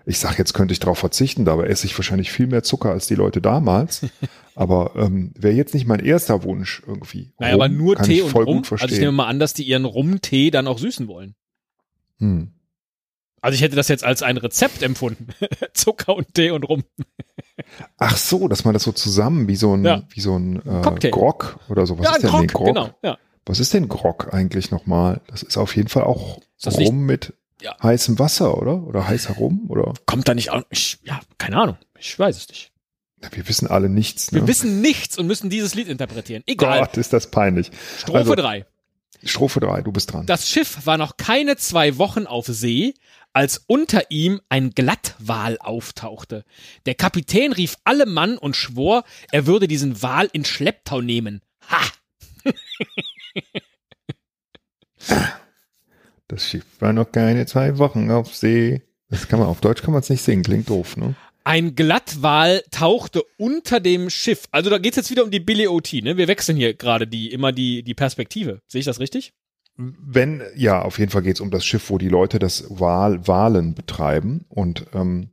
ich 0.08 0.18
sag 0.18 0.38
jetzt 0.38 0.54
könnte 0.54 0.72
ich 0.72 0.80
darauf 0.80 0.98
verzichten, 0.98 1.44
dabei 1.44 1.66
esse 1.66 1.86
ich 1.86 1.96
wahrscheinlich 1.98 2.30
viel 2.32 2.46
mehr 2.46 2.62
Zucker 2.62 2.90
als 2.90 3.06
die 3.06 3.14
Leute 3.14 3.40
damals. 3.42 4.06
aber 4.54 4.92
ähm, 4.96 5.32
wäre 5.38 5.54
jetzt 5.54 5.74
nicht 5.74 5.86
mein 5.86 6.00
erster 6.00 6.42
Wunsch 6.44 6.82
irgendwie. 6.86 7.32
naja, 7.38 7.54
aber 7.54 7.66
Rum 7.66 7.76
nur 7.76 7.94
kann 7.96 8.06
Tee 8.06 8.20
ich 8.20 8.34
und 8.34 8.34
Rum. 8.46 8.62
Also 8.70 8.86
ich 8.86 8.98
nehme 9.00 9.12
mal 9.12 9.26
an, 9.26 9.38
dass 9.38 9.54
die 9.54 9.64
ihren 9.64 9.84
Rum-Tee 9.84 10.50
dann 10.50 10.66
auch 10.66 10.78
süßen 10.78 11.06
wollen. 11.08 11.34
hm. 12.18 12.52
Also 13.40 13.54
ich 13.54 13.62
hätte 13.62 13.76
das 13.76 13.86
jetzt 13.86 14.02
als 14.02 14.24
ein 14.24 14.36
Rezept 14.36 14.82
empfunden. 14.82 15.28
Zucker 15.72 16.16
und 16.16 16.34
Tee 16.34 16.50
und 16.50 16.64
Rum. 16.68 16.82
Ach 17.96 18.16
so, 18.16 18.48
dass 18.48 18.64
man 18.64 18.74
das 18.74 18.82
so 18.82 18.90
zusammen 18.90 19.46
wie 19.46 19.54
so 19.54 19.74
ein, 19.76 19.84
Ja. 19.84 20.02
wie 20.10 20.20
so 20.20 20.36
ein 20.36 20.56
äh, 20.56 20.82
Cocktail. 20.82 21.10
Grog 21.10 21.60
oder 21.68 21.86
so. 21.86 21.98
Was 21.98 22.06
ja, 22.06 22.12
ist 22.16 22.22
denn 22.22 22.30
Grog, 22.30 22.48
Grog? 22.48 22.66
genau. 22.66 22.90
Ja. 23.04 23.16
Was 23.46 23.60
ist 23.60 23.72
denn 23.74 23.88
Grog 23.88 24.34
eigentlich 24.34 24.72
nochmal? 24.72 25.20
Das 25.28 25.44
ist 25.44 25.56
auf 25.56 25.76
jeden 25.76 25.88
Fall 25.88 26.02
auch 26.02 26.40
das 26.60 26.78
nicht- 26.78 26.88
Rum 26.88 27.06
mit 27.06 27.34
Ja. 27.60 27.76
heißem 27.82 28.18
Wasser, 28.18 28.56
oder? 28.56 28.86
Oder 28.86 29.08
heißer 29.08 29.34
Rum? 29.34 29.66
Oder? 29.68 29.94
Kommt 30.06 30.28
da 30.28 30.34
nicht 30.34 30.50
auch, 30.50 30.62
ich, 30.70 30.98
ja, 31.02 31.20
keine 31.38 31.56
Ahnung. 31.56 31.76
Ich 31.98 32.16
weiß 32.18 32.36
es 32.36 32.48
nicht. 32.48 32.72
Wir 33.32 33.48
wissen 33.48 33.66
alle 33.66 33.88
nichts. 33.88 34.32
Wir 34.32 34.42
ne? 34.42 34.48
wissen 34.48 34.80
nichts 34.80 35.18
und 35.18 35.26
müssen 35.26 35.50
dieses 35.50 35.74
Lied 35.74 35.88
interpretieren. 35.88 36.44
Egal. 36.46 36.80
Gott, 36.80 36.96
ist 36.96 37.12
das 37.12 37.30
peinlich. 37.30 37.72
Strophe 37.98 38.18
Also, 38.18 38.34
3. 38.36 38.64
Strophe 39.24 39.58
3, 39.58 39.82
du 39.82 39.90
bist 39.90 40.12
dran. 40.12 40.26
Das 40.26 40.48
Schiff 40.48 40.86
war 40.86 40.96
noch 40.96 41.16
keine 41.16 41.56
zwei 41.56 41.98
Wochen 41.98 42.26
auf 42.26 42.46
See, 42.46 42.94
als 43.32 43.64
unter 43.66 44.10
ihm 44.10 44.40
ein 44.48 44.70
Glattwal 44.70 45.58
auftauchte. 45.58 46.44
Der 46.86 46.94
Kapitän 46.94 47.52
rief 47.52 47.76
alle 47.82 48.06
Mann 48.06 48.38
und 48.38 48.54
schwor, 48.54 49.02
er 49.32 49.46
würde 49.46 49.66
diesen 49.66 50.00
Wal 50.02 50.28
in 50.32 50.44
Schlepptau 50.44 51.00
nehmen. 51.00 51.42
Ha! 51.68 51.80
Das 56.28 56.46
Schiff 56.46 56.64
war 56.78 56.92
noch 56.92 57.10
keine 57.10 57.46
zwei 57.46 57.78
Wochen 57.78 58.10
auf 58.10 58.34
See. 58.34 58.82
Das 59.08 59.28
kann 59.28 59.38
man 59.38 59.48
auf 59.48 59.60
Deutsch 59.60 59.82
kann 59.82 59.92
man 59.92 60.02
es 60.02 60.10
nicht 60.10 60.22
singen, 60.22 60.42
klingt 60.42 60.68
doof, 60.68 60.96
ne? 60.96 61.14
Ein 61.44 61.74
Glattwal 61.74 62.62
tauchte 62.70 63.22
unter 63.38 63.80
dem 63.80 64.10
Schiff. 64.10 64.44
Also 64.50 64.68
da 64.68 64.76
geht's 64.76 64.98
jetzt 64.98 65.10
wieder 65.10 65.24
um 65.24 65.30
die 65.30 65.40
Billy 65.40 65.66
OT, 65.66 65.94
ne? 65.94 66.18
Wir 66.18 66.28
wechseln 66.28 66.58
hier 66.58 66.74
gerade 66.74 67.06
die, 67.06 67.32
immer 67.32 67.52
die, 67.52 67.82
die 67.82 67.94
Perspektive. 67.94 68.60
Sehe 68.66 68.80
ich 68.80 68.84
das 68.84 69.00
richtig? 69.00 69.32
Wenn, 69.78 70.42
ja, 70.54 70.82
auf 70.82 70.98
jeden 70.98 71.10
Fall 71.10 71.22
geht 71.22 71.36
es 71.36 71.40
um 71.40 71.50
das 71.50 71.64
Schiff, 71.64 71.88
wo 71.88 71.96
die 71.96 72.10
Leute 72.10 72.38
das 72.38 72.66
Wal, 72.68 73.26
Walen 73.26 73.74
betreiben. 73.74 74.44
Und 74.50 74.84
ähm, 74.92 75.30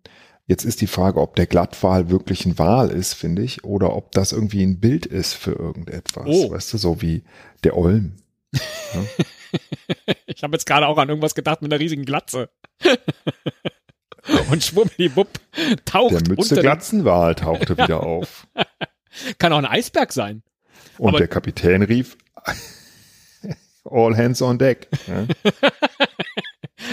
jetzt 0.47 0.63
ist 0.63 0.79
die 0.79 0.87
Frage, 0.87 1.19
ob 1.19 1.35
der 1.35 1.47
Glattwal 1.47 2.09
wirklich 2.09 2.45
ein 2.45 2.57
Wal 2.57 2.91
ist, 2.91 3.13
finde 3.13 3.41
ich, 3.41 3.65
oder 3.65 3.93
ob 3.93 4.13
das 4.13 4.31
irgendwie 4.31 4.63
ein 4.63 4.79
Bild 4.79 5.05
ist 5.05 5.33
für 5.33 5.51
irgendetwas. 5.51 6.27
Oh. 6.27 6.51
Weißt 6.51 6.71
du, 6.71 6.77
so 6.77 7.01
wie 7.01 7.23
der 7.65 7.75
Olm. 7.75 8.13
Ich 10.25 10.43
habe 10.43 10.53
jetzt 10.53 10.65
gerade 10.65 10.87
auch 10.87 10.97
an 10.97 11.07
irgendwas 11.07 11.33
gedacht 11.33 11.61
mit 11.61 11.71
einer 11.71 11.79
riesigen 11.79 12.03
Glatze. 12.03 12.49
Und 14.49 14.63
schwummdiwupp 14.63 15.29
taucht 15.85 16.11
Der 16.13 16.35
Mütze 16.35 16.59
Glatzenwal 16.59 17.35
tauchte 17.35 17.77
wieder 17.77 18.03
auf. 18.03 18.47
Kann 19.37 19.53
auch 19.53 19.59
ein 19.59 19.65
Eisberg 19.65 20.11
sein. 20.11 20.43
Und 20.97 21.09
Aber- 21.09 21.19
der 21.19 21.27
Kapitän 21.29 21.83
rief, 21.83 22.17
All 23.89 24.17
hands 24.17 24.41
on 24.41 24.57
deck. 24.57 24.87
Ja? 25.07 25.27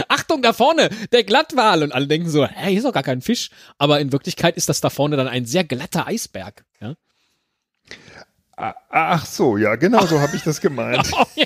Achtung, 0.09 0.43
da 0.43 0.53
vorne, 0.53 0.91
der 1.11 1.25
Glattwal. 1.25 1.83
Und 1.83 1.93
alle 1.93 2.07
denken 2.07 2.29
so, 2.29 2.47
hä, 2.47 2.69
hier 2.69 2.79
ist 2.79 2.85
doch 2.85 2.93
gar 2.93 3.03
kein 3.03 3.23
Fisch. 3.23 3.51
Aber 3.79 3.99
in 4.01 4.13
Wirklichkeit 4.13 4.57
ist 4.57 4.69
das 4.69 4.81
da 4.83 4.91
vorne 4.91 5.17
dann 5.17 5.27
ein 5.29 5.47
sehr 5.47 5.65
glatter 5.65 6.07
Eisberg. 6.07 6.65
Ja? 6.81 6.95
Ah, 8.63 8.75
Ach 8.91 9.27
so, 9.27 9.57
ja, 9.57 9.75
genau 9.75 10.07
so 10.07 10.21
habe 10.21 10.37
ich 10.37 10.43
das 10.43 10.61
gemeint. 10.61 11.11
Oh, 11.15 11.25
ja, 11.35 11.45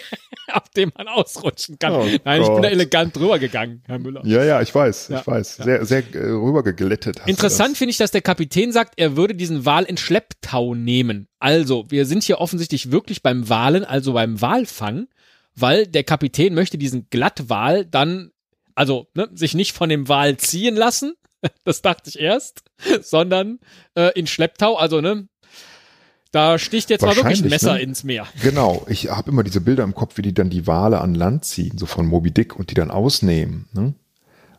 auf 0.53 0.69
dem 0.71 0.93
man 0.97 1.09
ausrutschen 1.09 1.79
kann. 1.79 1.93
Oh 1.93 2.05
Nein, 2.25 2.43
ich 2.43 2.47
bin 2.49 2.57
da 2.57 2.69
Gott. 2.69 2.71
elegant 2.71 3.17
drüber 3.17 3.39
gegangen, 3.39 3.83
Herr 3.87 3.99
Müller. 3.99 4.21
Ja, 4.25 4.45
ja, 4.45 4.61
ich 4.63 4.75
weiß, 4.75 5.09
Ja, 5.09 5.21
ich 5.21 5.27
weiß. 5.27 5.57
Sehr, 5.57 5.85
sehr 5.87 6.03
äh, 6.15 6.19
rübergeglättet. 6.19 7.21
Interessant 7.27 7.77
finde 7.79 7.91
ich, 7.91 7.97
dass 7.97 8.11
der 8.11 8.21
Kapitän 8.23 8.71
sagt, 8.71 8.95
er 8.97 9.17
würde 9.17 9.35
diesen 9.35 9.65
Wal 9.65 9.85
in 9.85 9.97
Schlepptau 9.97 10.75
nehmen. 10.75 11.27
Also, 11.41 11.87
wir 11.89 12.05
sind 12.07 12.23
hier 12.23 12.39
offensichtlich 12.41 12.91
wirklich 12.93 13.23
beim 13.23 13.49
Walen, 13.49 13.85
also 13.85 14.13
beim 14.13 14.41
Walfang, 14.41 15.09
weil 15.55 15.87
der 15.87 16.05
Kapitän 16.05 16.55
möchte 16.55 16.79
diesen 16.79 17.09
Glattwal 17.11 17.87
dann, 17.87 18.31
also 18.75 19.09
ne, 19.15 19.29
sich 19.33 19.55
nicht 19.55 19.73
von 19.73 19.89
dem 19.89 20.09
Wal 20.09 20.37
ziehen 20.37 20.77
lassen, 20.77 21.15
das 21.65 21.83
dachte 21.83 22.09
ich 22.11 22.19
erst, 22.21 22.63
sondern 23.03 23.59
äh, 23.95 24.13
in 24.19 24.27
Schlepptau, 24.27 24.77
also 24.77 25.01
ne, 25.01 25.29
da 26.33 26.59
sticht 26.59 26.91
jetzt 26.91 27.03
mal 27.03 27.17
wirklich 27.17 27.43
ein 27.43 27.49
Messer 27.49 27.75
ne? 27.75 27.81
ins 27.81 28.05
Meer. 28.05 28.27
Genau, 28.43 28.85
ich 28.89 29.11
habe 29.11 29.31
immer 29.31 29.43
diese 29.43 29.61
Bilder 29.61 29.85
im 29.85 29.95
Kopf, 29.95 30.17
wie 30.17 30.23
die 30.23 30.35
dann 30.35 30.51
die 30.51 30.67
Wale 30.67 31.01
an 31.01 31.15
Land 31.15 31.45
ziehen, 31.45 31.79
so 31.79 31.87
von 31.87 32.07
Moby 32.07 32.31
Dick 32.31 32.57
und 32.57 32.71
die 32.71 32.75
dann 32.75 32.91
ausnehmen. 32.91 33.69
Ne? 33.73 33.95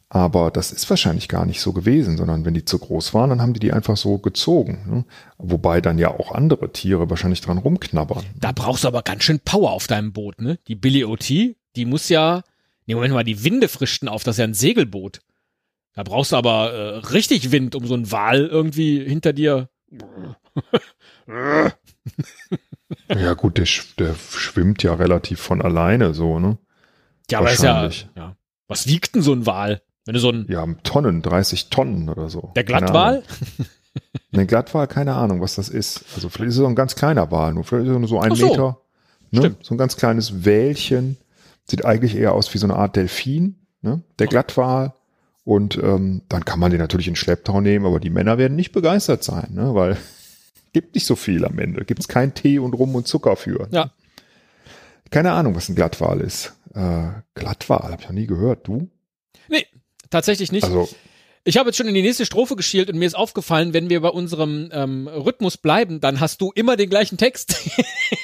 Aber 0.10 0.52
das 0.52 0.72
ist 0.72 0.90
wahrscheinlich 0.90 1.28
gar 1.28 1.46
nicht 1.46 1.60
so 1.60 1.74
gewesen, 1.74 2.16
sondern 2.16 2.46
wenn 2.46 2.54
die 2.54 2.64
zu 2.64 2.80
groß 2.80 3.14
waren, 3.14 3.30
dann 3.30 3.42
haben 3.42 3.54
die 3.54 3.60
die 3.60 3.74
einfach 3.74 3.98
so 3.98 4.20
gezogen. 4.20 4.86
Ne? 4.90 5.06
Wobei 5.38 5.82
dann 5.82 5.98
ja 5.98 6.12
auch 6.12 6.32
andere 6.32 6.72
Tiere 6.72 7.10
wahrscheinlich 7.10 7.42
dran 7.42 7.58
rumknabbern. 7.58 8.24
Da 8.40 8.54
brauchst 8.54 8.86
du 8.86 8.88
aber 8.88 9.02
ganz 9.02 9.24
schön 9.24 9.42
Power 9.42 9.72
auf 9.72 9.88
deinem 9.88 10.14
Boot, 10.14 10.40
ne? 10.40 10.60
Die 10.68 10.76
Billy 10.76 11.04
OT, 11.04 11.30
die 11.30 11.86
muss 11.86 12.08
ja, 12.08 12.44
nee, 12.86 12.96
Moment 12.96 13.14
mal, 13.14 13.26
die 13.26 13.44
Winde 13.44 13.68
frischten 13.68 14.08
auf, 14.08 14.24
das 14.24 14.36
ist 14.36 14.40
ja 14.40 14.46
ein 14.46 14.54
Segelboot. 14.54 15.20
Da 15.94 16.04
brauchst 16.04 16.32
du 16.32 16.38
aber 16.38 16.72
äh, 16.74 16.98
richtig 17.10 17.52
Wind, 17.52 17.76
um 17.76 17.86
so 17.86 17.96
einen 17.96 18.10
Wal 18.12 18.46
irgendwie 18.46 19.04
hinter 19.04 19.34
dir. 19.34 19.70
Ja 23.10 23.34
gut, 23.34 23.58
der, 23.58 23.68
der 24.00 24.16
schwimmt 24.16 24.82
ja 24.84 24.94
relativ 24.94 25.42
von 25.42 25.62
alleine 25.62 26.14
so, 26.14 26.40
ne? 26.40 26.58
Ja, 27.30 27.40
aber 27.40 27.52
ist 27.52 27.64
ja, 27.64 27.90
ja. 28.16 28.36
Was 28.68 28.88
wiegt 28.88 29.16
denn 29.16 29.22
so 29.22 29.34
ein 29.34 29.46
Wal? 29.46 29.82
Wenn 30.06 30.14
du 30.14 30.20
so 30.22 30.30
ein, 30.30 30.46
Ja, 30.50 30.66
Tonnen, 30.84 31.22
30 31.22 31.70
Tonnen 31.70 32.08
oder 32.10 32.30
so. 32.30 32.52
der 32.56 32.64
Glattwal? 32.64 33.24
Ne, 34.32 34.46
Glattwal, 34.46 34.88
keine 34.88 35.16
Ahnung, 35.16 35.42
was 35.42 35.56
das 35.56 35.68
ist. 35.70 36.06
Also 36.16 36.30
vielleicht 36.30 36.50
ist 36.50 36.56
es 36.56 36.62
so 36.62 36.68
ein 36.68 36.76
ganz 36.76 36.96
kleiner 36.96 37.30
Wal, 37.32 37.54
nur 37.54 37.64
vielleicht 37.64 37.88
ist 37.88 37.94
es 37.94 38.00
nur 38.00 38.08
so 38.08 38.20
ein 38.20 38.36
so. 38.36 38.48
Meter. 38.50 38.78
Ne? 39.32 39.40
Stimmt. 39.40 39.66
So 39.66 39.74
ein 39.76 39.78
ganz 39.78 39.98
kleines 39.98 40.46
Wälchen. 40.46 41.18
Sieht 41.66 41.84
eigentlich 41.84 42.16
eher 42.16 42.34
aus 42.34 42.54
wie 42.54 42.58
so 42.58 42.68
eine 42.68 42.76
Art 42.78 42.96
Delfin, 42.96 43.66
ne? 43.82 44.02
Der 44.20 44.28
Glattwal. 44.28 44.94
Und 45.44 45.78
ähm, 45.82 46.24
dann 46.30 46.46
kann 46.46 46.60
man 46.60 46.72
den 46.72 46.80
natürlich 46.80 47.08
in 47.08 47.16
Schlepptau 47.16 47.62
nehmen, 47.62 47.86
aber 47.86 48.00
die 48.00 48.10
Männer 48.10 48.38
werden 48.38 48.56
nicht 48.56 48.74
begeistert 48.74 49.24
sein, 49.24 49.48
ne? 49.54 49.74
weil 49.74 49.98
gibt 50.78 50.94
nicht 50.94 51.08
so 51.08 51.16
viel 51.16 51.44
am 51.44 51.58
Ende. 51.58 51.86
Gibt 51.86 52.02
es 52.02 52.08
kein 52.08 52.36
Tee 52.36 52.60
und 52.60 52.76
Rum 52.76 52.94
und 52.94 53.08
Zucker 53.08 53.36
für. 53.36 53.68
Ja. 53.72 53.92
Keine 55.10 55.32
Ahnung, 55.32 55.56
was 55.56 55.70
ein 55.70 55.76
Glattwal 55.76 56.22
ist. 56.22 56.54
Äh, 56.76 57.08
Glattwal, 57.34 57.92
habe 57.92 57.98
ich 58.00 58.08
noch 58.08 58.14
nie 58.14 58.28
gehört. 58.28 58.68
Du? 58.68 58.88
Nee, 59.48 59.66
tatsächlich 60.12 60.52
nicht. 60.52 60.66
Also 60.66 60.88
Ich 61.46 61.58
habe 61.58 61.70
jetzt 61.70 61.78
schon 61.78 61.88
in 61.88 61.96
die 61.96 62.04
nächste 62.04 62.28
Strophe 62.28 62.56
geschielt 62.56 62.92
und 62.92 63.00
mir 63.00 63.08
ist 63.08 63.16
aufgefallen, 63.16 63.74
wenn 63.74 63.90
wir 63.90 64.02
bei 64.02 64.10
unserem 64.10 64.70
ähm, 64.72 65.08
Rhythmus 65.08 65.58
bleiben, 65.58 66.00
dann 66.00 66.20
hast 66.20 66.42
du 66.42 66.52
immer 66.54 66.78
den 66.78 66.92
gleichen 66.92 67.18
Text. 67.18 67.56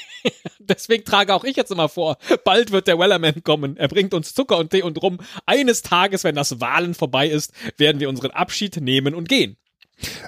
Deswegen 0.59 1.03
trage 1.05 1.33
auch 1.33 1.43
ich 1.45 1.55
jetzt 1.55 1.71
immer 1.71 1.89
vor, 1.89 2.17
bald 2.43 2.71
wird 2.71 2.85
der 2.85 2.99
Wellerman 2.99 3.41
kommen. 3.43 3.77
Er 3.77 3.87
bringt 3.87 4.13
uns 4.13 4.35
Zucker 4.35 4.59
und 4.59 4.69
Tee 4.69 4.83
und 4.83 5.01
Rum. 5.01 5.17
Eines 5.47 5.81
Tages, 5.81 6.23
wenn 6.23 6.35
das 6.35 6.61
Wahlen 6.61 6.93
vorbei 6.93 7.27
ist, 7.27 7.51
werden 7.77 7.99
wir 7.99 8.09
unseren 8.09 8.29
Abschied 8.29 8.77
nehmen 8.79 9.15
und 9.15 9.27
gehen. 9.27 9.57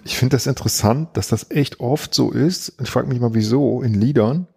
Ich 0.06 0.18
finde 0.18 0.36
das 0.36 0.48
interessant, 0.48 1.18
dass 1.18 1.28
das 1.28 1.52
echt 1.52 1.80
oft 1.80 2.14
so 2.14 2.32
ist. 2.32 2.74
Ich 2.82 2.90
frage 2.90 3.08
mich 3.08 3.20
mal, 3.20 3.34
wieso 3.34 3.82
in 3.82 3.94
Liedern, 3.94 4.48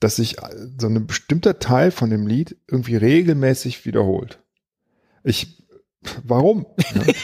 dass 0.00 0.16
sich 0.16 0.36
so 0.78 0.86
ein 0.88 1.06
bestimmter 1.06 1.58
Teil 1.58 1.90
von 1.90 2.10
dem 2.10 2.26
Lied 2.26 2.56
irgendwie 2.66 2.96
regelmäßig 2.96 3.84
wiederholt. 3.86 4.38
Ich, 5.22 5.62
warum? 6.22 6.66
Ja, 6.94 7.02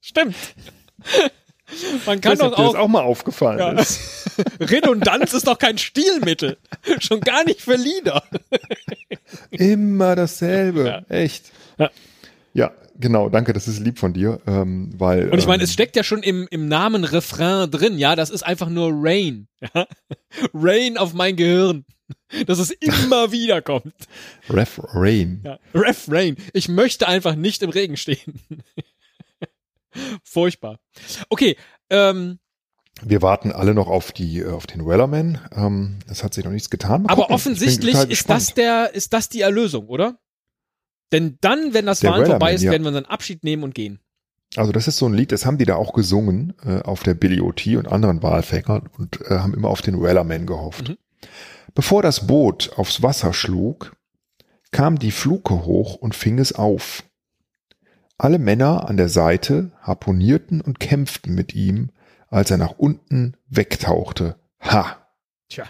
Stimmt. 0.00 0.36
Man 2.04 2.20
kann 2.20 2.36
doch 2.38 2.50
dir 2.50 2.62
das 2.64 2.74
auch, 2.74 2.78
auch 2.80 2.88
mal 2.88 3.02
aufgefallen 3.02 3.58
Ja. 3.58 3.72
ist. 3.80 4.00
Redundanz 4.60 5.32
ist 5.32 5.46
doch 5.46 5.58
kein 5.58 5.78
Stilmittel. 5.78 6.58
Schon 6.98 7.20
gar 7.20 7.44
nicht 7.44 7.60
für 7.60 7.76
Lieder. 7.76 8.24
Immer 9.50 10.16
dasselbe. 10.16 10.84
Ja. 10.84 11.02
Echt. 11.08 11.52
Ja. 11.78 11.90
Ja, 12.52 12.72
genau. 12.98 13.28
Danke, 13.28 13.52
das 13.52 13.68
ist 13.68 13.78
lieb 13.78 13.98
von 13.98 14.12
dir, 14.12 14.40
ähm, 14.46 14.90
weil. 14.96 15.30
Und 15.30 15.38
ich 15.38 15.46
meine, 15.46 15.62
ähm, 15.62 15.64
es 15.64 15.72
steckt 15.72 15.96
ja 15.96 16.02
schon 16.02 16.22
im, 16.22 16.48
im 16.50 16.66
Namen 16.66 17.04
Refrain 17.04 17.70
drin, 17.70 17.98
ja, 17.98 18.16
das 18.16 18.30
ist 18.30 18.42
einfach 18.42 18.68
nur 18.68 18.90
Rain. 18.92 19.46
Ja? 19.74 19.86
Rain 20.54 20.96
auf 20.96 21.12
mein 21.12 21.36
Gehirn. 21.36 21.84
Dass 22.46 22.58
es 22.58 22.70
immer 22.70 23.30
wieder 23.32 23.60
kommt. 23.62 23.94
Ref 24.48 24.80
Rain. 24.94 25.42
Ja. 25.44 25.58
Refrain. 25.74 26.36
Ich 26.52 26.68
möchte 26.68 27.06
einfach 27.06 27.34
nicht 27.34 27.62
im 27.62 27.70
Regen 27.70 27.96
stehen. 27.96 28.40
Furchtbar. 30.22 30.78
Okay, 31.28 31.56
ähm, 31.90 32.38
Wir 33.02 33.22
warten 33.22 33.52
alle 33.52 33.74
noch 33.74 33.88
auf 33.88 34.12
die, 34.12 34.40
äh, 34.40 34.50
auf 34.50 34.66
den 34.66 34.86
Wellerman. 34.86 35.40
Ähm, 35.54 35.98
es 36.08 36.22
hat 36.24 36.34
sich 36.34 36.44
noch 36.44 36.52
nichts 36.52 36.70
getan. 36.70 37.06
Aber 37.06 37.30
offensichtlich 37.30 37.96
ist 38.08 38.30
das 38.30 38.54
der, 38.54 38.94
ist 38.94 39.12
das 39.12 39.28
die 39.28 39.40
Erlösung, 39.40 39.88
oder? 39.88 40.18
Denn 41.12 41.38
dann, 41.40 41.74
wenn 41.74 41.86
das 41.86 42.02
Wahlen 42.04 42.26
vorbei 42.26 42.54
ist, 42.54 42.62
ja. 42.62 42.70
werden 42.70 42.82
wir 42.82 42.88
unseren 42.88 43.06
Abschied 43.06 43.44
nehmen 43.44 43.64
und 43.64 43.74
gehen. 43.74 43.98
Also 44.56 44.72
das 44.72 44.88
ist 44.88 44.96
so 44.96 45.06
ein 45.06 45.14
Lied, 45.14 45.30
das 45.32 45.46
haben 45.46 45.58
die 45.58 45.64
da 45.64 45.76
auch 45.76 45.92
gesungen 45.92 46.54
äh, 46.64 46.80
auf 46.80 47.02
der 47.02 47.14
Billy 47.14 47.40
OT 47.40 47.68
und 47.68 47.86
anderen 47.86 48.22
Walfängern 48.22 48.88
und 48.98 49.20
äh, 49.22 49.38
haben 49.38 49.54
immer 49.54 49.68
auf 49.68 49.82
den 49.82 50.00
Wellerman 50.02 50.46
gehofft. 50.46 50.88
Mhm. 50.88 50.96
Bevor 51.74 52.02
das 52.02 52.26
Boot 52.26 52.72
aufs 52.76 53.02
Wasser 53.02 53.32
schlug, 53.32 53.96
kam 54.72 54.98
die 54.98 55.12
Fluke 55.12 55.64
hoch 55.64 55.94
und 55.94 56.14
fing 56.16 56.38
es 56.38 56.52
auf. 56.52 57.04
Alle 58.18 58.38
Männer 58.38 58.88
an 58.88 58.96
der 58.96 59.08
Seite 59.08 59.70
harponierten 59.80 60.60
und 60.60 60.80
kämpften 60.80 61.34
mit 61.34 61.54
ihm, 61.54 61.90
als 62.28 62.50
er 62.50 62.58
nach 62.58 62.72
unten 62.76 63.36
wegtauchte. 63.48 64.36
Ha! 64.60 64.98
Tja. 65.48 65.64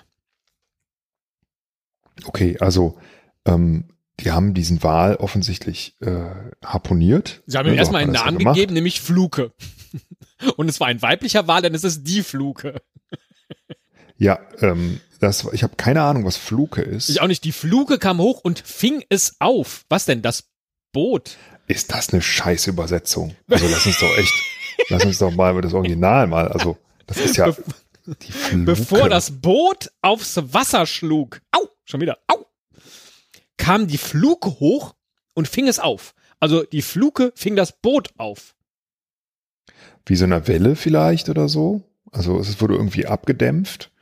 Okay, 2.24 2.58
also 2.60 2.98
ähm, 3.44 3.84
die 4.20 4.32
haben 4.32 4.54
diesen 4.54 4.82
Wal 4.82 5.16
offensichtlich 5.16 5.96
äh, 6.00 6.30
harponiert. 6.64 7.42
Sie 7.46 7.56
haben 7.56 7.66
ihm 7.66 7.74
so 7.74 7.78
erstmal 7.78 8.02
einen 8.02 8.14
ja 8.14 8.24
Namen 8.24 8.38
gemacht. 8.38 8.54
gegeben, 8.54 8.74
nämlich 8.74 9.00
Fluke. 9.00 9.52
Und 10.56 10.68
es 10.68 10.80
war 10.80 10.86
ein 10.86 11.02
weiblicher 11.02 11.46
Wal, 11.46 11.62
dann 11.62 11.74
ist 11.74 11.84
es 11.84 12.02
die 12.02 12.22
Fluke. 12.22 12.80
Ja, 14.22 14.38
ähm, 14.60 15.00
das, 15.18 15.48
ich 15.52 15.62
habe 15.62 15.76
keine 15.76 16.02
Ahnung, 16.02 16.26
was 16.26 16.36
Fluke 16.36 16.82
ist. 16.82 17.08
Ich 17.08 17.22
auch 17.22 17.26
nicht. 17.26 17.42
Die 17.42 17.52
Fluke 17.52 17.98
kam 17.98 18.18
hoch 18.18 18.40
und 18.42 18.58
fing 18.58 19.02
es 19.08 19.36
auf. 19.38 19.86
Was 19.88 20.04
denn? 20.04 20.20
Das 20.20 20.50
Boot? 20.92 21.38
Ist 21.66 21.90
das 21.90 22.12
eine 22.12 22.20
scheiß 22.20 22.66
Übersetzung? 22.66 23.34
Also 23.48 23.66
lass 23.66 23.86
uns 23.86 23.98
doch 23.98 24.14
echt, 24.18 24.32
lass 24.90 25.06
uns 25.06 25.18
doch 25.18 25.30
mal 25.34 25.58
das 25.62 25.72
Original 25.72 26.26
mal, 26.26 26.48
also 26.48 26.76
das 27.06 27.16
ist 27.16 27.38
ja 27.38 27.50
die 28.06 28.30
Fluke. 28.32 28.64
Bevor 28.64 29.08
das 29.08 29.30
Boot 29.40 29.90
aufs 30.02 30.36
Wasser 30.36 30.84
schlug. 30.84 31.40
Au! 31.52 31.68
Schon 31.86 32.02
wieder. 32.02 32.18
Au! 32.26 32.44
Kam 33.60 33.86
die 33.86 33.98
Fluke 33.98 34.58
hoch 34.60 34.94
und 35.34 35.48
fing 35.48 35.68
es 35.68 35.78
auf. 35.78 36.14
Also 36.40 36.62
die 36.64 36.82
Fluke 36.82 37.32
fing 37.36 37.56
das 37.56 37.72
Boot 37.72 38.10
auf. 38.16 38.54
Wie 40.06 40.16
so 40.16 40.24
eine 40.24 40.48
Welle 40.48 40.76
vielleicht 40.76 41.28
oder 41.28 41.48
so. 41.48 41.82
Also 42.10 42.38
es 42.40 42.60
wurde 42.60 42.74
irgendwie 42.74 43.06
abgedämpft 43.06 43.92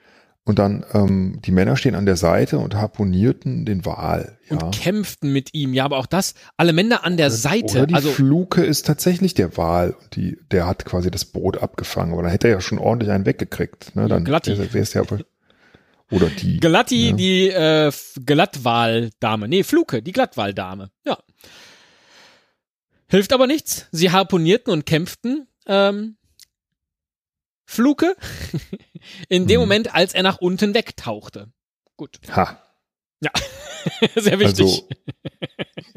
und 0.44 0.58
dann 0.58 0.86
ähm, 0.94 1.40
die 1.44 1.50
Männer 1.50 1.76
stehen 1.76 1.94
an 1.94 2.06
der 2.06 2.16
Seite 2.16 2.58
und 2.58 2.74
harponierten 2.74 3.66
den 3.66 3.84
Wal. 3.84 4.38
Ja. 4.48 4.56
und 4.64 4.74
kämpften 4.80 5.30
mit 5.32 5.52
ihm. 5.52 5.74
Ja, 5.74 5.84
aber 5.84 5.98
auch 5.98 6.06
das, 6.06 6.34
alle 6.56 6.72
Männer 6.72 7.04
an 7.04 7.18
der 7.18 7.30
Seite. 7.30 7.78
Oder 7.78 7.86
die 7.88 7.94
Also 7.94 8.10
Fluke 8.10 8.64
ist 8.64 8.86
tatsächlich 8.86 9.34
der 9.34 9.56
Wal 9.58 9.90
und 9.90 10.16
die, 10.16 10.38
der 10.50 10.66
hat 10.66 10.86
quasi 10.86 11.10
das 11.10 11.26
Boot 11.26 11.58
abgefangen. 11.62 12.14
Aber 12.14 12.22
dann 12.22 12.30
hätte 12.30 12.48
er 12.48 12.54
ja 12.54 12.60
schon 12.62 12.78
ordentlich 12.78 13.10
einen 13.10 13.26
weggekriegt. 13.26 13.94
Ne? 13.94 14.08
Dann 14.08 14.24
Glatti. 14.24 14.56
wäre 14.56 14.78
es 14.78 14.94
ja 14.94 15.08
wohl- 15.10 15.26
oder 16.10 16.28
die. 16.30 16.58
Glatti, 16.58 17.10
Ja. 17.10 17.16
die 17.16 17.48
äh, 17.48 17.92
Glattwaldame. 18.24 19.48
Nee, 19.48 19.62
Fluke, 19.64 20.02
die 20.02 20.12
Glattwaldame. 20.12 20.90
Ja. 21.04 21.18
Hilft 23.08 23.32
aber 23.32 23.46
nichts. 23.46 23.86
Sie 23.92 24.10
harponierten 24.10 24.72
und 24.72 24.84
kämpften. 24.86 25.48
Ähm, 25.66 26.16
Fluke 27.64 28.16
in 29.28 29.46
dem 29.46 29.56
Mhm. 29.60 29.62
Moment, 29.62 29.94
als 29.94 30.14
er 30.14 30.22
nach 30.22 30.38
unten 30.38 30.74
wegtauchte. 30.74 31.48
Gut. 31.96 32.18
Ha. 32.34 32.62
Sehr 34.16 34.38
wichtig. 34.38 34.64
Also, 34.64 34.88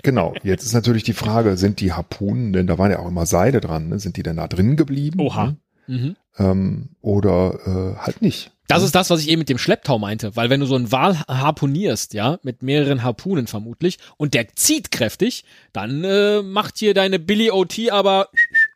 genau. 0.03 0.33
Jetzt 0.43 0.63
ist 0.63 0.73
natürlich 0.73 1.03
die 1.03 1.13
Frage, 1.13 1.55
sind 1.57 1.79
die 1.79 1.93
Harpunen, 1.93 2.51
denn 2.53 2.67
da 2.67 2.77
waren 2.77 2.91
ja 2.91 2.99
auch 2.99 3.07
immer 3.07 3.25
Seile 3.25 3.61
dran, 3.61 3.89
ne? 3.89 3.99
sind 3.99 4.17
die 4.17 4.23
denn 4.23 4.37
da 4.37 4.47
drin 4.47 4.75
geblieben? 4.75 5.19
Oha. 5.19 5.45
Ne? 5.47 5.57
mhm. 5.87 6.15
Ähm, 6.37 6.89
oder 7.01 7.59
äh, 7.65 7.97
halt 7.99 8.21
nicht. 8.21 8.51
Das 8.71 8.83
ist 8.83 8.95
das, 8.95 9.09
was 9.09 9.21
ich 9.21 9.29
eben 9.29 9.39
mit 9.39 9.49
dem 9.49 9.57
Schlepptau 9.57 9.99
meinte, 9.99 10.35
weil 10.35 10.49
wenn 10.49 10.61
du 10.61 10.65
so 10.65 10.75
einen 10.75 10.91
Wal 10.91 11.19
harpunierst, 11.27 12.13
ja, 12.13 12.39
mit 12.43 12.63
mehreren 12.63 13.03
Harpunen 13.03 13.47
vermutlich, 13.47 13.97
und 14.17 14.33
der 14.33 14.55
zieht 14.55 14.91
kräftig, 14.91 15.43
dann 15.73 16.03
äh, 16.03 16.41
macht 16.41 16.77
hier 16.77 16.93
deine 16.93 17.19
Billy 17.19 17.51
OT 17.51 17.91
aber 17.91 18.29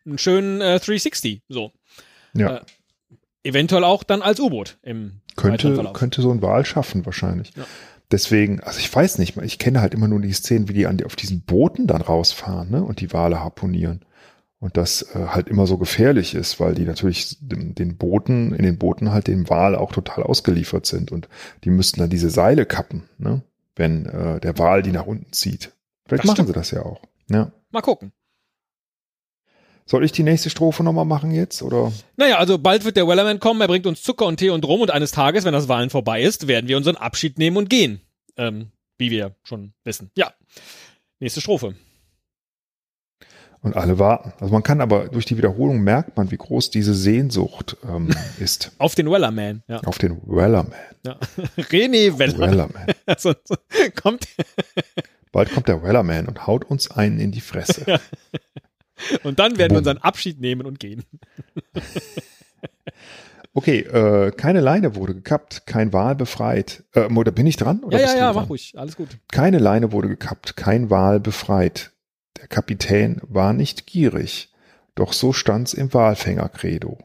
einen 0.06 0.18
schönen 0.18 0.60
äh, 0.60 0.80
360. 0.80 1.44
So. 1.48 1.72
Ja. 2.34 2.58
Äh, 2.58 2.62
eventuell 3.44 3.84
auch 3.86 4.04
dann 4.04 4.22
als 4.22 4.40
U-Boot 4.40 4.78
im 4.82 5.22
Könnte, 5.38 5.92
könnte 5.94 6.22
so 6.22 6.32
ein 6.32 6.42
Wal 6.42 6.66
schaffen 6.66 7.06
wahrscheinlich. 7.06 7.52
Ja. 7.56 7.66
Deswegen, 8.12 8.60
also 8.62 8.80
ich 8.80 8.94
weiß 8.94 9.18
nicht, 9.18 9.38
ich 9.38 9.60
kenne 9.60 9.82
halt 9.82 9.94
immer 9.94 10.08
nur 10.08 10.22
die 10.22 10.34
Szenen, 10.34 10.70
wie 10.70 10.74
die 10.74 10.88
an, 10.88 11.02
auf 11.04 11.16
diesen 11.16 11.42
Booten 11.42 11.88
dann 11.88 12.02
rausfahren 12.02 12.70
ne, 12.70 12.84
und 12.84 13.02
die 13.02 13.12
Wale 13.14 13.40
harponieren. 13.40 14.06
Und 14.60 14.78
das 14.78 15.04
äh, 15.16 15.28
halt 15.28 15.50
immer 15.50 15.68
so 15.68 15.78
gefährlich 15.78 16.34
ist, 16.34 16.60
weil 16.60 16.74
die 16.76 16.86
natürlich 16.86 17.38
den, 17.40 17.76
den 17.76 17.98
Booten, 17.98 18.54
in 18.54 18.64
den 18.64 18.78
Booten 18.78 19.12
halt 19.12 19.28
dem 19.28 19.50
Wal 19.50 19.76
auch 19.76 19.92
total 19.92 20.24
ausgeliefert 20.24 20.86
sind. 20.86 21.12
Und 21.12 21.28
die 21.64 21.70
müssten 21.70 22.00
dann 22.00 22.10
diese 22.10 22.30
Seile 22.30 22.66
kappen, 22.66 23.04
ne, 23.18 23.42
wenn 23.76 24.06
äh, 24.06 24.40
der 24.40 24.58
Wal 24.58 24.82
die 24.82 24.92
nach 24.92 25.06
unten 25.06 25.32
zieht. 25.34 25.74
Vielleicht 26.08 26.24
Das 26.24 26.28
machen 26.28 26.36
stimmt. 26.36 26.48
sie 26.48 26.54
das 26.54 26.72
ja 26.72 26.84
auch. 26.84 27.02
Ja. 27.30 27.52
Mal 27.72 27.82
gucken. 27.82 28.12
Soll 29.88 30.04
ich 30.04 30.12
die 30.12 30.24
nächste 30.24 30.50
Strophe 30.50 30.84
nochmal 30.84 31.06
machen 31.06 31.30
jetzt? 31.32 31.62
Oder? 31.62 31.92
Naja, 32.18 32.38
also 32.38 32.58
bald 32.58 32.86
wird 32.86 32.98
der 32.98 33.08
Wellerman 33.08 33.40
kommen, 33.40 33.62
er 33.62 33.68
bringt 33.68 33.86
uns 33.86 34.02
Zucker 34.02 34.26
und 34.26 34.38
Tee 34.38 34.50
und 34.50 34.66
Rum 34.66 34.82
und 34.82 34.90
eines 34.90 35.12
Tages, 35.12 35.46
wenn 35.46 35.54
das 35.54 35.68
Wahlen 35.68 35.92
vorbei 35.92 36.24
ist, 36.24 36.48
werden 36.48 36.68
wir 36.68 36.78
unseren 36.78 36.96
Abschied 36.96 37.38
nehmen 37.38 37.58
und 37.58 37.70
gehen. 37.70 38.02
Ähm, 38.36 38.72
wie 38.98 39.12
wir 39.12 39.36
schon 39.44 39.74
wissen. 39.84 40.10
Ja. 40.16 40.34
Nächste 41.20 41.42
Strophe. 41.42 41.76
Und 43.66 43.76
alle 43.76 43.98
warten. 43.98 44.32
Also 44.40 44.54
man 44.54 44.62
kann 44.64 44.80
aber 44.80 45.08
durch 45.08 45.26
die 45.26 45.38
Wiederholung 45.38 45.80
merkt 45.82 46.16
man, 46.18 46.30
wie 46.30 46.38
groß 46.38 46.70
diese 46.70 46.94
Sehnsucht 46.94 47.76
ähm, 47.84 48.12
ist. 48.40 48.72
Auf 48.78 48.94
den 48.94 49.10
Wellerman. 49.10 49.64
Ja. 49.68 49.80
Auf 49.86 49.98
den 49.98 50.22
Wellerman. 50.26 50.72
ja. 51.04 51.18
René 51.58 52.18
Weller. 52.20 52.40
Wellerman. 52.40 52.86
Also, 53.08 53.34
kommt 53.96 54.28
Bald 55.32 55.52
kommt 55.52 55.68
der 55.68 55.82
Wellerman 55.84 56.28
und 56.28 56.48
haut 56.48 56.64
uns 56.66 56.90
einen 56.92 57.20
in 57.20 57.32
die 57.32 57.42
Fresse. 57.42 58.00
und 59.24 59.40
dann 59.40 59.54
werden 59.58 59.60
wir 59.60 59.68
Bumm. 59.70 59.78
unseren 59.80 59.98
Abschied 59.98 60.40
nehmen 60.40 60.66
und 60.66 60.80
gehen. 60.80 61.04
Okay, 63.54 63.80
äh, 63.80 64.32
keine 64.32 64.60
Leine 64.60 64.96
wurde 64.96 65.16
gekappt, 65.16 65.66
kein 65.66 65.92
Wal 65.94 66.16
befreit. 66.16 66.84
Äh, 66.94 67.06
oder 67.14 67.32
bin 67.32 67.48
ich 67.48 67.56
dran? 67.58 67.84
Oder 67.84 68.00
Ja, 68.00 68.06
ja, 68.08 68.16
ja, 68.18 68.32
dran? 68.34 68.44
mach 68.44 68.50
ruhig. 68.50 68.74
Alles 68.78 68.96
gut. 68.98 69.10
Keine 69.32 69.60
Leine 69.60 69.92
wurde 69.92 70.08
gekappt, 70.10 70.56
kein 70.58 70.90
Wal 70.90 71.20
befreit. 71.20 71.92
Der 72.46 72.50
Kapitän 72.50 73.20
war 73.24 73.54
nicht 73.54 73.88
gierig, 73.88 74.54
doch 74.94 75.14
so 75.14 75.34
stand's 75.34 75.74
im 75.74 75.92
Walfängercredo. 75.92 77.00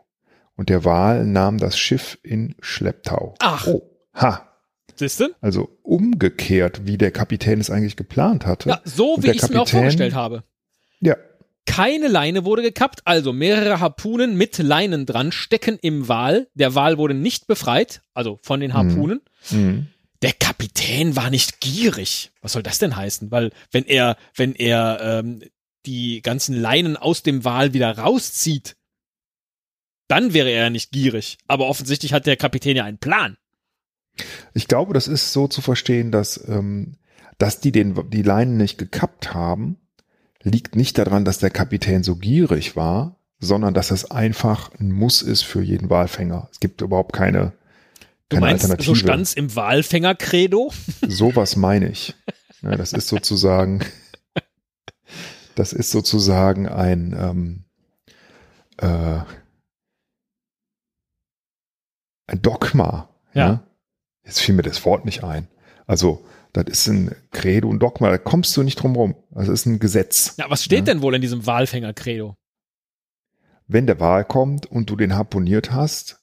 Und 0.55 0.69
der 0.69 0.85
Wal 0.85 1.25
nahm 1.25 1.57
das 1.57 1.79
Schiff 1.79 2.19
in 2.23 2.57
Schlepptau. 2.61 3.37
Ach. 3.39 3.67
Oh, 3.67 3.81
ha. 4.13 4.47
Siehste? 4.97 5.35
Also 5.41 5.71
umgekehrt, 5.83 6.83
wie 6.85 6.99
der 6.99 7.11
Kapitän 7.11 7.59
es 7.59 7.71
eigentlich 7.71 7.97
geplant 7.97 8.45
hatte. 8.45 8.69
Ja, 8.69 8.83
so 8.85 9.15
Und 9.15 9.23
wie 9.23 9.31
ich 9.31 9.43
es 9.43 9.49
mir 9.49 9.63
auch 9.63 9.69
vorgestellt 9.69 10.13
habe. 10.13 10.45
Ja, 11.01 11.17
Keine 11.65 12.09
Leine 12.09 12.45
wurde 12.45 12.61
gekappt, 12.61 13.01
also 13.07 13.33
mehrere 13.33 13.81
Harpunen 13.81 14.37
mit 14.37 14.59
Leinen 14.59 15.07
dran 15.07 15.33
stecken 15.33 15.79
im 15.81 16.07
Wal. 16.07 16.49
Der 16.53 16.75
Wal 16.75 16.99
wurde 16.99 17.15
nicht 17.15 17.47
befreit, 17.47 18.03
also 18.13 18.39
von 18.43 18.61
den 18.61 18.75
Harpunen. 18.75 19.23
Mhm. 19.51 19.87
Der 20.23 20.33
Kapitän 20.33 21.17
war 21.17 21.31
nicht 21.31 21.61
gierig. 21.61 22.33
Was 22.43 22.53
soll 22.53 22.63
das 22.63 22.79
denn 22.79 22.97
heißen? 22.97 23.31
Weil 23.31 23.53
wenn 23.71 23.85
er, 23.85 24.17
wenn 24.35 24.55
er 24.55 24.99
ähm, 25.01 25.43
die 25.87 26.21
ganzen 26.23 26.55
Leinen 26.55 26.97
aus 26.97 27.23
dem 27.23 27.45
Wal 27.45 27.73
wieder 27.73 27.97
rauszieht, 27.97 28.77
dann 30.09 30.35
wäre 30.35 30.51
er 30.51 30.65
ja 30.65 30.71
nicht 30.71 30.91
gierig. 30.91 31.39
Aber 31.47 31.69
offensichtlich 31.69 32.13
hat 32.13 32.27
der 32.27 32.37
Kapitän 32.37 32.77
ja 32.77 32.85
einen 32.85 32.99
Plan. 32.99 33.37
Ich 34.53 34.69
glaube, 34.69 34.93
das 34.93 35.09
ist 35.09 35.33
so 35.33 35.49
zu 35.49 35.63
verstehen, 35.63 36.11
dass, 36.11 36.49
ähm, 36.49 36.97
dass 37.39 37.61
die 37.61 37.73
den, 37.73 38.11
die 38.11 38.23
Leinen 38.23 38.57
nicht 38.57 38.77
gekappt 38.77 39.33
haben, 39.33 39.79
liegt 40.43 40.75
nicht 40.75 40.99
daran, 40.99 41.25
dass 41.25 41.39
der 41.39 41.51
Kapitän 41.51 42.03
so 42.03 42.17
gierig 42.17 42.77
war, 42.77 43.17
sondern 43.39 43.73
dass 43.73 43.91
es 43.91 44.11
einfach 44.11 44.73
ein 44.79 44.93
Muss 44.93 45.23
ist 45.23 45.43
für 45.43 45.63
jeden 45.63 45.91
Walfänger. 45.91 46.49
Es 46.51 46.61
gibt 46.61 46.81
überhaupt 46.83 47.13
keine, 47.13 47.53
Du 48.31 48.37
keine 48.37 48.47
meinst, 48.47 48.65
so 48.65 48.71
Alternative. 48.71 48.97
stand's 48.97 49.35
im 49.35 49.55
Walfänger-Credo? 49.55 50.73
Sowas 51.07 51.57
meine 51.57 51.89
ich. 51.91 52.15
Ja, 52.63 52.77
das 52.77 52.93
ist 52.93 53.09
sozusagen, 53.09 53.85
das 55.55 55.73
ist 55.73 55.91
sozusagen 55.91 56.69
ein, 56.69 57.15
ähm, 57.19 57.65
äh, 58.79 59.21
ein 62.27 62.43
Dogma. 62.43 63.09
Ja. 63.35 63.47
Ja. 63.47 63.67
Jetzt 64.25 64.41
fiel 64.41 64.55
mir 64.55 64.63
das 64.63 64.85
Wort 64.85 65.05
nicht 65.05 65.25
ein. 65.25 65.49
Also, 65.87 66.25
das 66.53 66.65
ist 66.67 66.87
ein 66.89 67.15
Credo 67.31 67.69
und 67.69 67.81
Dogma, 67.81 68.11
da 68.11 68.19
kommst 68.19 68.57
du 68.57 68.63
nicht 68.63 68.77
drum 68.77 68.95
rum. 68.97 69.15
Das 69.31 69.49
ist 69.49 69.67
ein 69.67 69.79
Gesetz. 69.79 70.35
Ja, 70.37 70.49
was 70.51 70.65
steht 70.65 70.81
Ja. 70.81 70.85
denn 70.95 71.03
wohl 71.03 71.15
in 71.15 71.21
diesem 71.23 71.47
Walfänger-Credo? 71.47 72.37
Wenn 73.67 73.87
der 73.87 74.01
Wal 74.01 74.25
kommt 74.25 74.67
und 74.67 74.91
du 74.91 74.97
den 74.97 75.15
harponiert 75.15 75.71
hast 75.73 76.20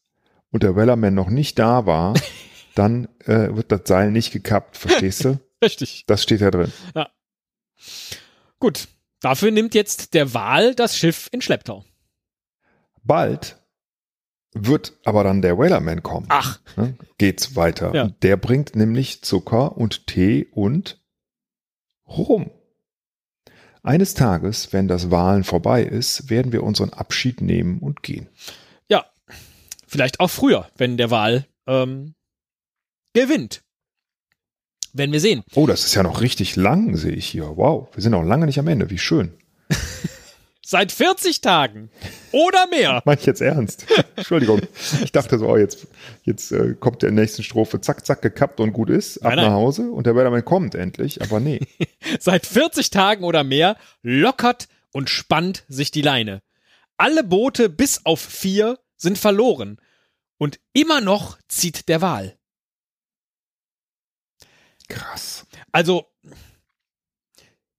und 0.51 0.63
der 0.63 0.75
Wellerman 0.75 1.13
noch 1.13 1.29
nicht 1.29 1.59
da 1.59 1.85
war, 1.85 2.13
dann 2.75 3.07
äh, 3.25 3.55
wird 3.55 3.71
das 3.71 3.81
Seil 3.85 4.11
nicht 4.11 4.31
gekappt, 4.31 4.77
verstehst 4.77 5.25
du? 5.25 5.39
Richtig. 5.63 6.03
Das 6.07 6.23
steht 6.23 6.41
da 6.41 6.51
drin. 6.51 6.71
Gut. 8.59 8.87
Dafür 9.19 9.49
nimmt 9.49 9.73
jetzt 9.73 10.13
der 10.13 10.35
Wal 10.35 10.75
das 10.75 10.95
Schiff 10.95 11.27
in 11.31 11.41
Schlepptau. 11.41 11.83
Bald 13.03 13.57
wird 14.53 14.93
aber 15.05 15.23
dann 15.23 15.41
der 15.41 15.57
Wellerman 15.57 16.03
kommen. 16.03 16.27
Ach, 16.29 16.59
Ne? 16.75 16.95
Geht's 17.17 17.55
weiter. 17.55 17.93
Ja. 17.95 18.09
Der 18.21 18.37
bringt 18.37 18.75
nämlich 18.75 19.23
Zucker 19.23 19.77
und 19.77 20.05
Tee 20.05 20.45
und 20.51 21.01
Rum. 22.07 22.51
Eines 23.81 24.13
Tages, 24.13 24.73
wenn 24.73 24.87
das 24.87 25.09
Wahlen 25.11 25.43
vorbei 25.43 25.83
ist, 25.83 26.29
werden 26.29 26.51
wir 26.51 26.63
unseren 26.63 26.91
Abschied 26.91 27.41
nehmen 27.41 27.79
und 27.79 28.03
gehen. 28.03 28.29
Vielleicht 29.87 30.19
auch 30.19 30.29
früher, 30.29 30.69
wenn 30.77 30.97
der 30.97 31.09
Wal 31.11 31.45
ähm, 31.65 32.13
gewinnt. 33.13 33.61
Werden 34.93 35.11
wir 35.11 35.19
sehen. 35.19 35.43
Oh, 35.53 35.67
das 35.67 35.85
ist 35.85 35.95
ja 35.95 36.03
noch 36.03 36.21
richtig 36.21 36.55
lang, 36.55 36.95
sehe 36.97 37.13
ich 37.13 37.27
hier. 37.27 37.55
Wow, 37.55 37.89
wir 37.93 38.01
sind 38.01 38.11
noch 38.11 38.23
lange 38.23 38.45
nicht 38.45 38.59
am 38.59 38.67
Ende. 38.67 38.89
Wie 38.89 38.97
schön. 38.97 39.33
Seit 40.65 40.91
40 40.91 41.39
Tagen 41.39 41.89
oder 42.33 42.67
mehr. 42.67 43.01
Mach 43.05 43.13
ich 43.13 43.25
jetzt 43.25 43.41
ernst? 43.41 43.85
Entschuldigung. 44.17 44.61
Ich 45.01 45.13
dachte 45.13 45.37
so, 45.39 45.47
oh, 45.47 45.55
jetzt, 45.55 45.87
jetzt 46.23 46.51
äh, 46.51 46.75
kommt 46.77 47.03
der 47.03 47.11
nächsten 47.11 47.43
Strophe, 47.43 47.79
zack, 47.79 48.05
zack, 48.05 48.21
gekappt 48.21 48.59
und 48.59 48.73
gut 48.73 48.89
ist, 48.89 49.19
ab 49.19 49.29
Nein, 49.29 49.35
nein. 49.37 49.45
nach 49.45 49.53
Hause 49.53 49.91
und 49.91 50.07
der 50.07 50.15
Wellerman 50.15 50.43
kommt 50.43 50.75
endlich, 50.75 51.21
aber 51.21 51.39
nee. 51.39 51.61
Seit 52.19 52.45
40 52.45 52.89
Tagen 52.89 53.23
oder 53.23 53.45
mehr 53.45 53.77
lockert 54.01 54.67
und 54.91 55.09
spannt 55.09 55.63
sich 55.69 55.91
die 55.91 56.01
Leine. 56.01 56.41
Alle 56.97 57.23
Boote 57.23 57.69
bis 57.69 58.05
auf 58.05 58.19
vier 58.19 58.77
sind 58.97 59.17
verloren. 59.17 59.79
Und 60.37 60.59
immer 60.73 61.01
noch 61.01 61.37
zieht 61.47 61.87
der 61.87 62.01
Wal. 62.01 62.37
Krass. 64.87 65.45
Also, 65.71 66.05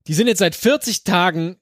die 0.06 0.14
sind 0.14 0.26
jetzt 0.26 0.38
seit 0.38 0.54
40 0.54 1.04
Tagen, 1.04 1.60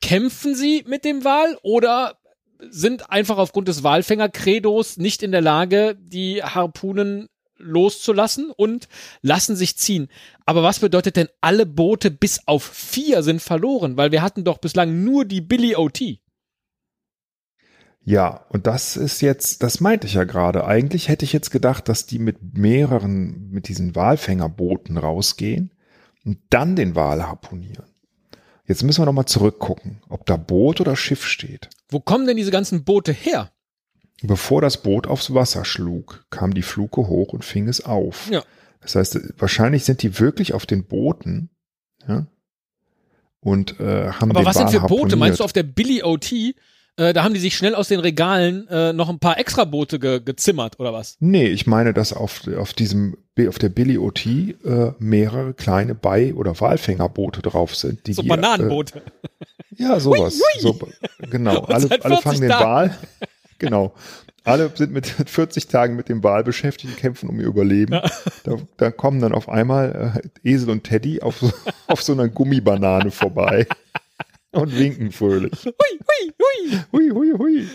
kämpfen 0.00 0.54
sie 0.54 0.84
mit 0.86 1.04
dem 1.04 1.24
Wal 1.24 1.58
oder 1.62 2.18
sind 2.58 3.10
einfach 3.10 3.38
aufgrund 3.38 3.68
des 3.68 3.82
Walfänger-Credos 3.82 4.96
nicht 4.96 5.22
in 5.22 5.32
der 5.32 5.40
Lage, 5.40 5.96
die 5.98 6.42
Harpunen 6.42 7.28
loszulassen 7.56 8.50
und 8.50 8.88
lassen 9.20 9.56
sich 9.56 9.76
ziehen. 9.76 10.08
Aber 10.46 10.62
was 10.62 10.80
bedeutet 10.80 11.16
denn, 11.16 11.28
alle 11.40 11.66
Boote 11.66 12.10
bis 12.10 12.46
auf 12.46 12.64
vier 12.64 13.22
sind 13.22 13.40
verloren? 13.40 13.96
Weil 13.96 14.12
wir 14.12 14.22
hatten 14.22 14.44
doch 14.44 14.58
bislang 14.58 15.04
nur 15.04 15.24
die 15.24 15.40
Billy 15.40 15.76
O.T. 15.76 16.20
Ja, 18.04 18.44
und 18.48 18.66
das 18.66 18.96
ist 18.96 19.20
jetzt, 19.20 19.62
das 19.62 19.80
meinte 19.80 20.06
ich 20.06 20.14
ja 20.14 20.24
gerade. 20.24 20.66
Eigentlich 20.66 21.08
hätte 21.08 21.24
ich 21.24 21.32
jetzt 21.32 21.50
gedacht, 21.50 21.88
dass 21.88 22.06
die 22.06 22.18
mit 22.18 22.56
mehreren, 22.56 23.50
mit 23.50 23.68
diesen 23.68 23.94
Walfängerbooten 23.94 24.96
rausgehen 24.96 25.70
und 26.24 26.38
dann 26.50 26.74
den 26.74 26.96
Wal 26.96 27.22
harponieren. 27.26 27.86
Jetzt 28.66 28.82
müssen 28.82 29.02
wir 29.02 29.06
nochmal 29.06 29.26
zurückgucken, 29.26 30.02
ob 30.08 30.26
da 30.26 30.36
Boot 30.36 30.80
oder 30.80 30.96
Schiff 30.96 31.24
steht. 31.24 31.68
Wo 31.88 32.00
kommen 32.00 32.26
denn 32.26 32.36
diese 32.36 32.50
ganzen 32.50 32.84
Boote 32.84 33.12
her? 33.12 33.52
Bevor 34.22 34.60
das 34.60 34.82
Boot 34.82 35.06
aufs 35.06 35.34
Wasser 35.34 35.64
schlug, 35.64 36.24
kam 36.30 36.54
die 36.54 36.62
Fluke 36.62 37.08
hoch 37.08 37.32
und 37.32 37.44
fing 37.44 37.68
es 37.68 37.84
auf. 37.84 38.30
Ja. 38.30 38.42
Das 38.80 38.94
heißt, 38.94 39.34
wahrscheinlich 39.38 39.84
sind 39.84 40.02
die 40.02 40.18
wirklich 40.18 40.54
auf 40.54 40.66
den 40.66 40.84
Booten, 40.84 41.50
ja, 42.06 42.26
und 43.40 43.80
äh, 43.80 44.10
haben 44.10 44.30
Aber 44.30 44.40
den 44.40 44.46
was 44.46 44.56
Wal 44.56 44.68
sind 44.68 44.80
für 44.80 44.86
Boote? 44.86 44.92
harponiert. 44.92 45.18
Meinst 45.18 45.40
du 45.40 45.44
auf 45.44 45.52
der 45.52 45.64
Billy 45.64 46.02
O.T., 46.04 46.54
äh, 46.96 47.12
da 47.12 47.24
haben 47.24 47.34
die 47.34 47.40
sich 47.40 47.56
schnell 47.56 47.74
aus 47.74 47.88
den 47.88 48.00
Regalen 48.00 48.68
äh, 48.68 48.92
noch 48.92 49.08
ein 49.08 49.18
paar 49.18 49.38
extra 49.38 49.64
Boote 49.64 49.98
ge 49.98 50.20
gezimmert 50.24 50.78
oder 50.78 50.92
was? 50.92 51.16
Nee, 51.20 51.46
ich 51.46 51.66
meine, 51.66 51.94
dass 51.94 52.12
auf, 52.12 52.42
auf 52.58 52.74
diesem, 52.74 53.16
auf 53.48 53.58
der 53.58 53.70
Billy 53.70 53.98
OT 53.98 54.26
äh, 54.26 54.92
mehrere 54.98 55.54
kleine 55.54 55.94
Bei- 55.94 56.34
oder 56.34 56.58
Walfängerboote 56.60 57.40
drauf 57.42 57.74
sind. 57.74 58.06
Die 58.06 58.12
So 58.12 58.22
die, 58.22 58.28
Bananenboote. 58.28 58.98
Äh, 58.98 59.82
ja, 59.82 59.98
sowas. 60.00 60.34
Hui, 60.34 60.62
hui. 60.62 60.72
So, 60.72 60.88
genau. 61.30 61.60
Und 61.60 61.70
Alle, 61.70 61.90
alle 61.90 62.16
40 62.16 62.22
fangen 62.22 62.40
den. 62.42 62.50
Wal. 62.50 62.98
Genau. 63.58 63.94
Alle 64.44 64.70
sind 64.74 64.92
mit 64.92 65.06
40 65.26 65.68
Tagen 65.68 65.96
mit 65.96 66.08
dem 66.08 66.22
Wal 66.22 66.44
beschäftigt, 66.44 66.96
kämpfen 66.96 67.28
um 67.28 67.40
ihr 67.40 67.46
Überleben. 67.46 68.00
Da, 68.44 68.56
da 68.76 68.90
kommen 68.90 69.20
dann 69.20 69.32
auf 69.32 69.48
einmal 69.48 70.20
äh, 70.44 70.48
Esel 70.48 70.70
und 70.70 70.84
Teddy 70.84 71.22
auf 71.22 71.38
so, 71.38 71.52
auf 71.86 72.02
so 72.02 72.12
einer 72.12 72.28
Gummibanane 72.28 73.10
vorbei 73.10 73.66
und 74.52 74.78
winken 74.78 75.12
fröhlich. 75.12 75.52
Hui, 75.64 75.72
hui, 75.72 76.32
hui. 76.38 76.78
Hui, 76.92 77.10
hui, 77.10 77.32
hui. 77.38 77.68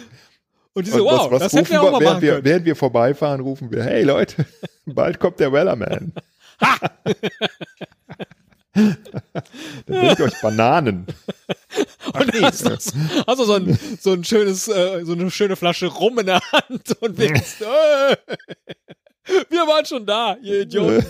Und 0.73 0.85
die 0.87 0.91
so, 0.91 1.07
Und 1.07 1.11
was- 1.13 1.19
wow, 1.19 1.31
was 1.31 1.39
das 1.39 1.53
hätten 1.53 1.69
wir 1.71 1.81
auch 1.81 1.91
mal 1.91 2.01
während 2.01 2.21
wir, 2.21 2.31
können. 2.33 2.45
Während 2.45 2.65
wir 2.65 2.75
vorbeifahren, 2.75 3.41
rufen 3.41 3.71
wir, 3.71 3.83
hey 3.83 4.03
Leute, 4.03 4.45
bald 4.85 5.19
kommt 5.19 5.39
der 5.39 5.51
Wellerman. 5.51 6.13
Dann 8.73 8.97
bringt 9.87 10.21
euch 10.21 10.39
Bananen. 10.41 11.07
Ach 12.13 12.19
Und 12.21 12.33
nee, 12.33 12.41
hast, 12.41 12.63
du- 12.65 12.69
hast 13.27 13.39
du 13.39 13.43
so 13.45 13.53
ein, 13.53 13.79
so 13.99 14.13
ein 14.13 14.23
schönes, 14.23 14.67
äh, 14.67 15.03
so 15.03 15.13
eine 15.13 15.31
schöne 15.31 15.55
Flasche 15.55 15.87
Rum 15.87 16.19
in 16.19 16.27
der 16.27 16.41
Hand 16.51 16.95
und 17.01 17.17
winkst, 17.17 17.61
äh, 17.61 18.17
wir 19.49 19.61
waren 19.67 19.85
schon 19.85 20.05
da, 20.05 20.37
ihr 20.43 20.61
Idioten. 20.61 21.05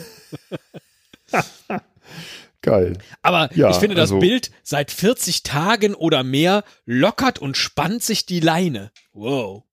Geil. 2.68 2.98
Aber 3.22 3.50
Ja, 3.56 3.70
ich 3.70 3.78
finde, 3.78 3.96
das 3.96 4.12
also- 4.12 4.20
Bild 4.20 4.52
seit 4.64 4.92
40 4.92 5.44
Tagen 5.44 5.94
oder 5.96 6.24
mehr 6.24 6.64
lockert 6.86 7.40
und 7.40 7.58
spannt 7.58 8.04
sich 8.04 8.26
die 8.26 8.40
Leine. 8.40 8.92
Wow. 9.14 9.64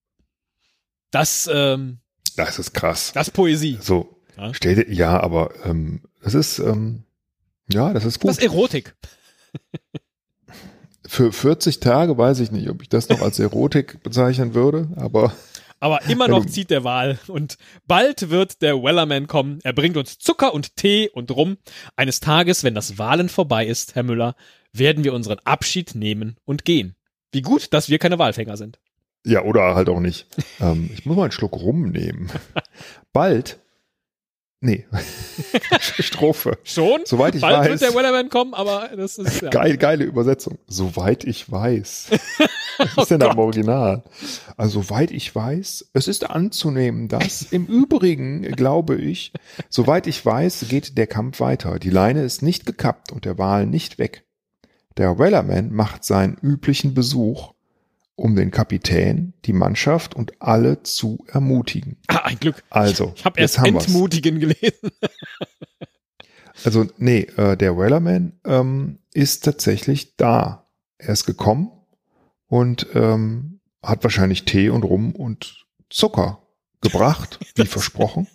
Das, 1.10 1.48
ähm, 1.52 1.98
Das 2.36 2.58
ist 2.58 2.72
krass. 2.74 3.12
das 3.14 3.28
ist 3.28 3.32
Poesie. 3.34 3.78
So, 3.80 4.20
Ja. 4.36 4.50
dir, 4.50 4.92
ja, 4.92 5.20
aber 5.20 5.52
ähm, 5.64 6.02
das 6.22 6.34
ist, 6.34 6.58
ähm, 6.58 7.04
ja, 7.72 7.92
das 7.92 8.04
ist 8.04 8.20
gut. 8.20 8.30
Das 8.30 8.38
ist 8.38 8.44
Erotik. 8.44 8.94
Für 11.06 11.32
40 11.32 11.80
Tage 11.80 12.16
weiß 12.16 12.40
ich 12.40 12.50
nicht, 12.50 12.68
ob 12.70 12.82
ich 12.82 12.88
das 12.88 13.08
noch 13.08 13.20
als 13.20 13.38
Erotik 13.38 14.02
bezeichnen 14.02 14.54
würde, 14.54 14.88
aber 14.96 15.32
Aber 15.84 16.00
immer 16.08 16.28
noch 16.28 16.46
zieht 16.46 16.70
der 16.70 16.82
Wal. 16.82 17.18
Und 17.28 17.58
bald 17.86 18.30
wird 18.30 18.62
der 18.62 18.82
Wellerman 18.82 19.26
kommen. 19.26 19.58
Er 19.64 19.74
bringt 19.74 19.98
uns 19.98 20.16
Zucker 20.18 20.54
und 20.54 20.76
Tee 20.76 21.10
und 21.10 21.30
Rum. 21.30 21.58
Eines 21.94 22.20
Tages, 22.20 22.64
wenn 22.64 22.74
das 22.74 22.96
Wahlen 22.96 23.28
vorbei 23.28 23.66
ist, 23.66 23.94
Herr 23.94 24.02
Müller, 24.02 24.34
werden 24.72 25.04
wir 25.04 25.12
unseren 25.12 25.40
Abschied 25.44 25.94
nehmen 25.94 26.38
und 26.46 26.64
gehen. 26.64 26.96
Wie 27.32 27.42
gut, 27.42 27.74
dass 27.74 27.90
wir 27.90 27.98
keine 27.98 28.18
Walfänger 28.18 28.56
sind. 28.56 28.78
ja, 29.26 29.42
oder 29.42 29.74
halt 29.74 29.90
auch 29.90 30.00
nicht. 30.00 30.26
ähm, 30.58 30.88
ich 30.94 31.04
muss 31.04 31.16
mal 31.18 31.24
einen 31.24 31.32
Schluck 31.32 31.52
rumnehmen. 31.52 32.32
Bald, 33.12 33.58
nee, 34.64 34.86
Strophe. 35.80 36.58
Schon? 36.64 37.00
Soweit 37.04 37.34
ich 37.34 37.42
bald 37.42 37.58
weiß. 37.58 37.68
wird 37.68 37.82
der 37.82 37.94
Wellerman 37.94 38.28
kommen, 38.28 38.54
aber 38.54 38.90
das 38.96 39.18
ist 39.18 39.42
ja. 39.42 39.50
Geil, 39.50 39.76
geile 39.76 40.04
Übersetzung. 40.04 40.58
Soweit 40.66 41.24
ich 41.24 41.50
weiß. 41.50 42.10
Was 42.78 42.96
Oh 42.96 43.02
ist 43.02 43.10
denn 43.12 43.20
da 43.20 43.30
im 43.30 43.38
Original? 43.38 44.02
Also, 44.56 44.82
soweit 44.82 45.12
ich 45.12 45.32
weiß, 45.32 45.90
es 45.92 46.08
ist 46.08 46.28
anzunehmen, 46.28 47.06
dass 47.06 47.42
im 47.42 47.66
Übrigen, 47.66 48.42
glaube 48.42 48.96
ich, 48.96 49.32
soweit 49.68 50.08
ich 50.08 50.24
weiß, 50.24 50.66
geht 50.68 50.98
der 50.98 51.06
Kampf 51.06 51.38
weiter. 51.38 51.78
Die 51.78 51.90
Leine 51.90 52.22
ist 52.22 52.42
nicht 52.42 52.66
gekappt 52.66 53.12
und 53.12 53.24
der 53.26 53.38
Wal 53.38 53.66
nicht 53.66 53.98
weg. 53.98 54.24
Der 54.96 55.18
Wellerman 55.18 55.72
macht 55.72 56.04
seinen 56.04 56.36
üblichen 56.40 56.94
Besuch, 56.94 57.53
um 58.16 58.36
den 58.36 58.50
Kapitän, 58.50 59.34
die 59.44 59.52
Mannschaft 59.52 60.14
und 60.14 60.40
alle 60.40 60.82
zu 60.82 61.24
ermutigen. 61.28 61.96
Ah, 62.08 62.22
ein 62.24 62.38
Glück. 62.38 62.62
Also, 62.70 63.12
Ich 63.16 63.24
habe 63.24 63.40
erst 63.40 63.58
haben 63.58 63.74
wir's. 63.74 63.86
entmutigen 63.86 64.40
gelesen. 64.40 64.90
Also, 66.64 66.86
nee, 66.98 67.22
äh, 67.36 67.56
der 67.56 67.76
Wellerman 67.76 68.38
ähm, 68.44 68.98
ist 69.12 69.44
tatsächlich 69.44 70.16
da. 70.16 70.68
Er 70.98 71.10
ist 71.14 71.26
gekommen 71.26 71.70
und 72.46 72.86
ähm, 72.94 73.60
hat 73.82 74.04
wahrscheinlich 74.04 74.44
Tee 74.44 74.70
und 74.70 74.84
Rum 74.84 75.12
und 75.12 75.66
Zucker 75.90 76.40
gebracht, 76.80 77.38
wie 77.56 77.66
versprochen. 77.66 78.28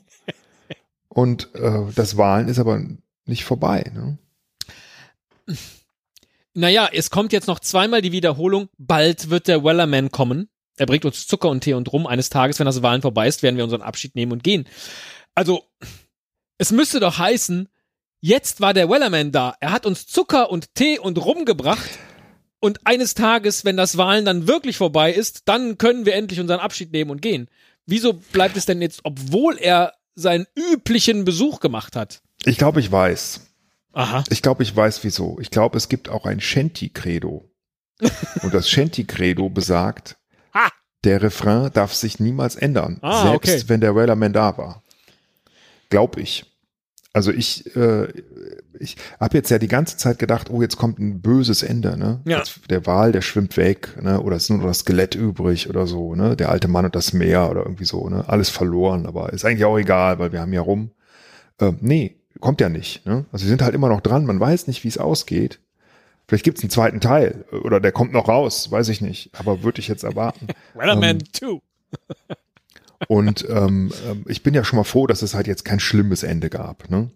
Und 1.08 1.56
äh, 1.56 1.86
das 1.96 2.18
Wahlen 2.18 2.50
ist 2.50 2.60
aber 2.60 2.84
nicht 3.26 3.46
vorbei. 3.46 3.90
Ne? 3.96 4.18
Naja, 6.54 6.90
es 6.92 7.10
kommt 7.10 7.32
jetzt 7.32 7.48
noch 7.48 7.60
zweimal 7.60 8.02
die 8.02 8.12
Wiederholung. 8.12 8.70
Bald 8.78 9.30
wird 9.30 9.48
der 9.48 9.64
Wellerman 9.64 10.12
kommen. 10.12 10.50
Er 10.78 10.86
bringt 10.86 11.06
uns 11.06 11.28
Zucker 11.28 11.50
und 11.50 11.62
Tee 11.62 11.74
und 11.74 11.92
Rum. 11.92 12.08
Eines 12.08 12.30
Tages, 12.30 12.60
wenn 12.60 12.66
das 12.66 12.82
Wahlen 12.82 13.02
vorbei 13.02 13.28
ist, 13.28 13.44
werden 13.44 13.58
wir 13.58 13.64
unseren 13.64 13.82
Abschied 13.82 14.16
nehmen 14.16 14.32
und 14.32 14.44
gehen. 14.44 14.66
Also, 15.36 15.64
es 16.58 16.72
müsste 16.72 17.00
doch 17.00 17.18
heißen, 17.18 17.70
jetzt 18.22 18.62
war 18.62 18.74
der 18.74 18.90
Wellerman 18.90 19.32
da. 19.32 19.56
Er 19.60 19.72
hat 19.72 19.86
uns 19.86 20.08
Zucker 20.08 20.50
und 20.50 20.74
Tee 20.76 20.98
und 20.98 21.18
Rum 21.24 21.46
gebracht. 21.46 21.90
Und 22.62 22.86
eines 22.86 23.14
Tages, 23.14 23.64
wenn 23.64 23.78
das 23.78 23.98
Wahlen 23.98 24.26
dann 24.26 24.48
wirklich 24.48 24.78
vorbei 24.78 25.14
ist, 25.14 25.44
dann 25.46 25.78
können 25.78 26.06
wir 26.06 26.16
endlich 26.16 26.40
unseren 26.40 26.60
Abschied 26.60 26.92
nehmen 26.92 27.12
und 27.12 27.22
gehen. 27.22 27.50
Wieso 27.86 28.14
bleibt 28.14 28.58
es 28.58 28.66
denn 28.66 28.82
jetzt, 28.82 29.02
obwohl 29.04 29.58
er 29.58 29.94
seinen 30.16 30.46
üblichen 30.56 31.26
Besuch 31.26 31.60
gemacht 31.60 31.96
hat? 31.96 32.22
Ich 32.46 32.58
glaube, 32.58 32.80
ich 32.80 32.92
weiß. 32.92 33.49
Aha. 33.94 34.24
Ich 34.30 34.42
glaube, 34.42 34.64
ich 34.64 34.76
weiß 34.76 35.04
wieso. 35.04 35.38
Ich 35.40 35.52
glaube, 35.52 35.78
es 35.78 35.90
gibt 35.90 36.10
auch 36.10 36.26
ein 36.26 36.40
Shanty-Credo. 36.42 37.50
Und 38.44 38.54
das 38.54 38.70
Shanty-Credo 38.70 39.50
besagt, 39.50 40.18
Ha! 40.54 40.70
der 41.04 41.22
Refrain 41.22 41.72
darf 41.74 41.94
sich 41.94 42.20
niemals 42.20 42.56
ändern, 42.56 43.00
Ah, 43.02 43.24
selbst 43.32 43.50
okay. 43.56 43.64
wenn 43.68 43.82
der 43.82 43.96
Wellerman 43.96 44.34
da 44.34 44.58
war. 44.58 44.84
Glaub 45.90 46.18
ich. 46.18 46.46
Also 47.12 47.32
ich, 47.32 47.76
äh, 47.76 48.08
ich 48.80 48.96
habe 49.20 49.36
jetzt 49.36 49.50
ja 49.50 49.58
die 49.58 49.68
ganze 49.68 49.98
Zeit 49.98 50.20
gedacht, 50.20 50.52
oh, 50.52 50.62
jetzt 50.62 50.78
kommt 50.78 51.00
ein 51.00 51.22
böses 51.22 51.64
Ende, 51.64 51.98
ne? 51.98 52.22
Ja. 52.26 52.38
Jetzt, 52.38 52.70
der 52.70 52.86
Wal, 52.86 53.12
der 53.12 53.22
schwimmt 53.22 53.58
weg, 53.58 53.98
ne? 54.02 54.22
Oder 54.22 54.36
es 54.36 54.44
ist 54.44 54.50
nur 54.50 54.60
noch 54.60 54.68
das 54.68 54.80
Skelett 54.80 55.16
übrig 55.16 55.68
oder 55.70 55.88
so, 55.88 56.14
ne? 56.14 56.36
Der 56.38 56.50
alte 56.50 56.68
Mann 56.68 56.86
und 56.86 56.96
das 56.96 57.12
Meer 57.12 57.50
oder 57.50 57.64
irgendwie 57.64 57.86
so, 57.86 58.08
ne? 58.08 58.26
Alles 58.28 58.50
verloren, 58.50 59.08
aber 59.08 59.34
ist 59.34 59.44
eigentlich 59.44 59.66
auch 59.66 59.78
egal, 59.80 60.20
weil 60.20 60.32
wir 60.32 60.40
haben 60.40 60.54
ja 60.54 60.62
rum. 60.62 60.92
Ähm, 61.60 61.80
nee, 61.82 62.19
kommt 62.40 62.62
ja 62.62 62.70
nicht, 62.70 63.06
ne? 63.06 63.26
Also 63.32 63.46
wir 63.46 63.50
sind 63.50 63.62
halt 63.62 63.76
immer 63.76 63.90
noch 63.90 64.02
dran, 64.02 64.26
man 64.26 64.40
weiß 64.40 64.68
nicht, 64.68 64.84
wie 64.84 64.88
es 64.88 64.98
ausgeht. 64.98 65.60
Vielleicht 66.28 66.44
gibt's 66.46 66.62
einen 66.62 66.70
zweiten 66.70 67.00
Teil 67.00 67.46
oder 67.64 67.80
der 67.80 67.92
kommt 67.92 68.14
noch 68.14 68.28
raus, 68.28 68.70
weiß 68.72 68.90
ich 68.90 69.02
nicht, 69.02 69.32
aber 69.38 69.64
würde 69.64 69.80
ich 69.80 69.88
jetzt 69.88 70.04
erwarten. 70.04 70.48
Wellerman 70.76 71.18
Ähm, 71.18 71.34
2. 71.34 71.60
Und 73.08 73.48
ähm, 73.50 73.92
ähm, 74.08 74.26
ich 74.28 74.44
bin 74.44 74.54
ja 74.54 74.64
schon 74.64 74.78
mal 74.78 74.84
froh, 74.84 75.08
dass 75.08 75.22
es 75.22 75.34
halt 75.34 75.48
jetzt 75.48 75.66
kein 75.66 75.80
schlimmes 75.80 76.24
Ende 76.24 76.50
gab. 76.50 76.90
Ne? 76.90 77.10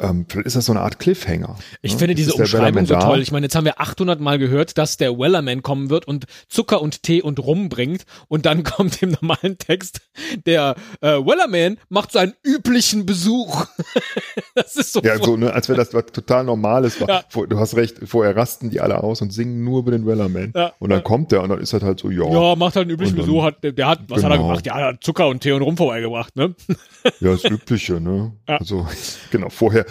Ähm, 0.00 0.26
vielleicht 0.28 0.46
ist 0.46 0.54
das 0.54 0.66
so 0.66 0.72
eine 0.72 0.80
Art 0.80 1.00
Cliffhanger. 1.00 1.56
Ich 1.82 1.94
ne? 1.94 1.98
finde 1.98 2.14
diese 2.14 2.32
Umschreibung 2.32 2.86
so 2.86 2.94
toll. 2.94 3.20
Ich 3.20 3.32
meine, 3.32 3.46
jetzt 3.46 3.56
haben 3.56 3.64
wir 3.64 3.80
800 3.80 4.20
Mal 4.20 4.38
gehört, 4.38 4.78
dass 4.78 4.96
der 4.96 5.18
Wellerman 5.18 5.62
kommen 5.62 5.90
wird 5.90 6.06
und 6.06 6.26
Zucker 6.48 6.80
und 6.80 7.02
Tee 7.02 7.20
und 7.20 7.40
Rum 7.40 7.68
bringt. 7.68 8.04
Und 8.28 8.46
dann 8.46 8.62
kommt 8.64 9.02
im 9.02 9.16
normalen 9.20 9.58
Text, 9.58 10.00
der 10.46 10.76
äh, 11.00 11.08
Wellerman 11.08 11.78
macht 11.88 12.12
seinen 12.12 12.34
üblichen 12.44 13.06
Besuch. 13.06 13.66
das 14.54 14.76
ist 14.76 14.92
so. 14.92 15.00
Ja, 15.02 15.18
so, 15.20 15.36
ne, 15.36 15.52
als 15.52 15.68
wäre 15.68 15.78
das 15.78 15.92
was 15.92 16.06
total 16.06 16.44
Normales 16.44 17.00
war. 17.00 17.08
Ja. 17.08 17.22
Du 17.46 17.58
hast 17.58 17.74
recht, 17.74 17.96
vorher 18.04 18.36
rasten 18.36 18.70
die 18.70 18.80
alle 18.80 19.02
aus 19.02 19.20
und 19.20 19.32
singen 19.32 19.64
nur 19.64 19.80
über 19.80 19.90
den 19.90 20.06
Wellerman. 20.06 20.52
Ja. 20.54 20.74
Und 20.78 20.90
dann 20.90 21.02
kommt 21.02 21.32
der 21.32 21.42
und 21.42 21.48
dann 21.48 21.58
ist 21.60 21.72
das 21.72 21.82
halt 21.82 21.98
so, 21.98 22.10
ja, 22.10 22.24
ja, 22.24 22.54
macht 22.54 22.76
halt 22.76 22.84
einen 22.84 22.92
üblichen 22.92 23.16
dann- 23.16 23.26
Besuch. 23.26 23.42
Hat, 23.42 23.64
der, 23.64 23.72
der 23.72 23.88
hat, 23.88 24.00
was 24.08 24.22
hat 24.22 24.30
er 24.30 24.36
Genau. 24.36 24.48
gemacht? 24.48 24.66
Ja, 24.66 24.78
er 24.78 24.86
hat 24.88 25.02
Zucker 25.02 25.26
und 25.26 25.40
Tee 25.40 25.52
und 25.52 25.62
Rum 25.62 25.76
vorbeigebracht, 25.76 26.36
ne? 26.36 26.54
ja, 27.20 27.32
das 27.32 27.44
Übliche, 27.44 28.00
ne? 28.00 28.32
Ja. 28.48 28.58
Also, 28.58 28.86
genau, 29.30 29.48
vorher 29.48 29.87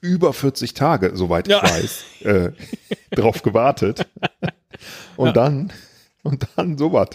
über 0.00 0.32
40 0.32 0.74
Tage, 0.74 1.12
soweit 1.14 1.48
Ja. 1.48 1.62
ich 1.64 1.70
weiß, 1.70 2.04
äh, 2.22 2.50
drauf 3.10 3.42
gewartet. 3.42 4.06
Und 5.16 5.26
Ja. 5.28 5.32
dann, 5.32 5.72
und 6.22 6.46
dann 6.56 6.78
sowas. 6.78 7.08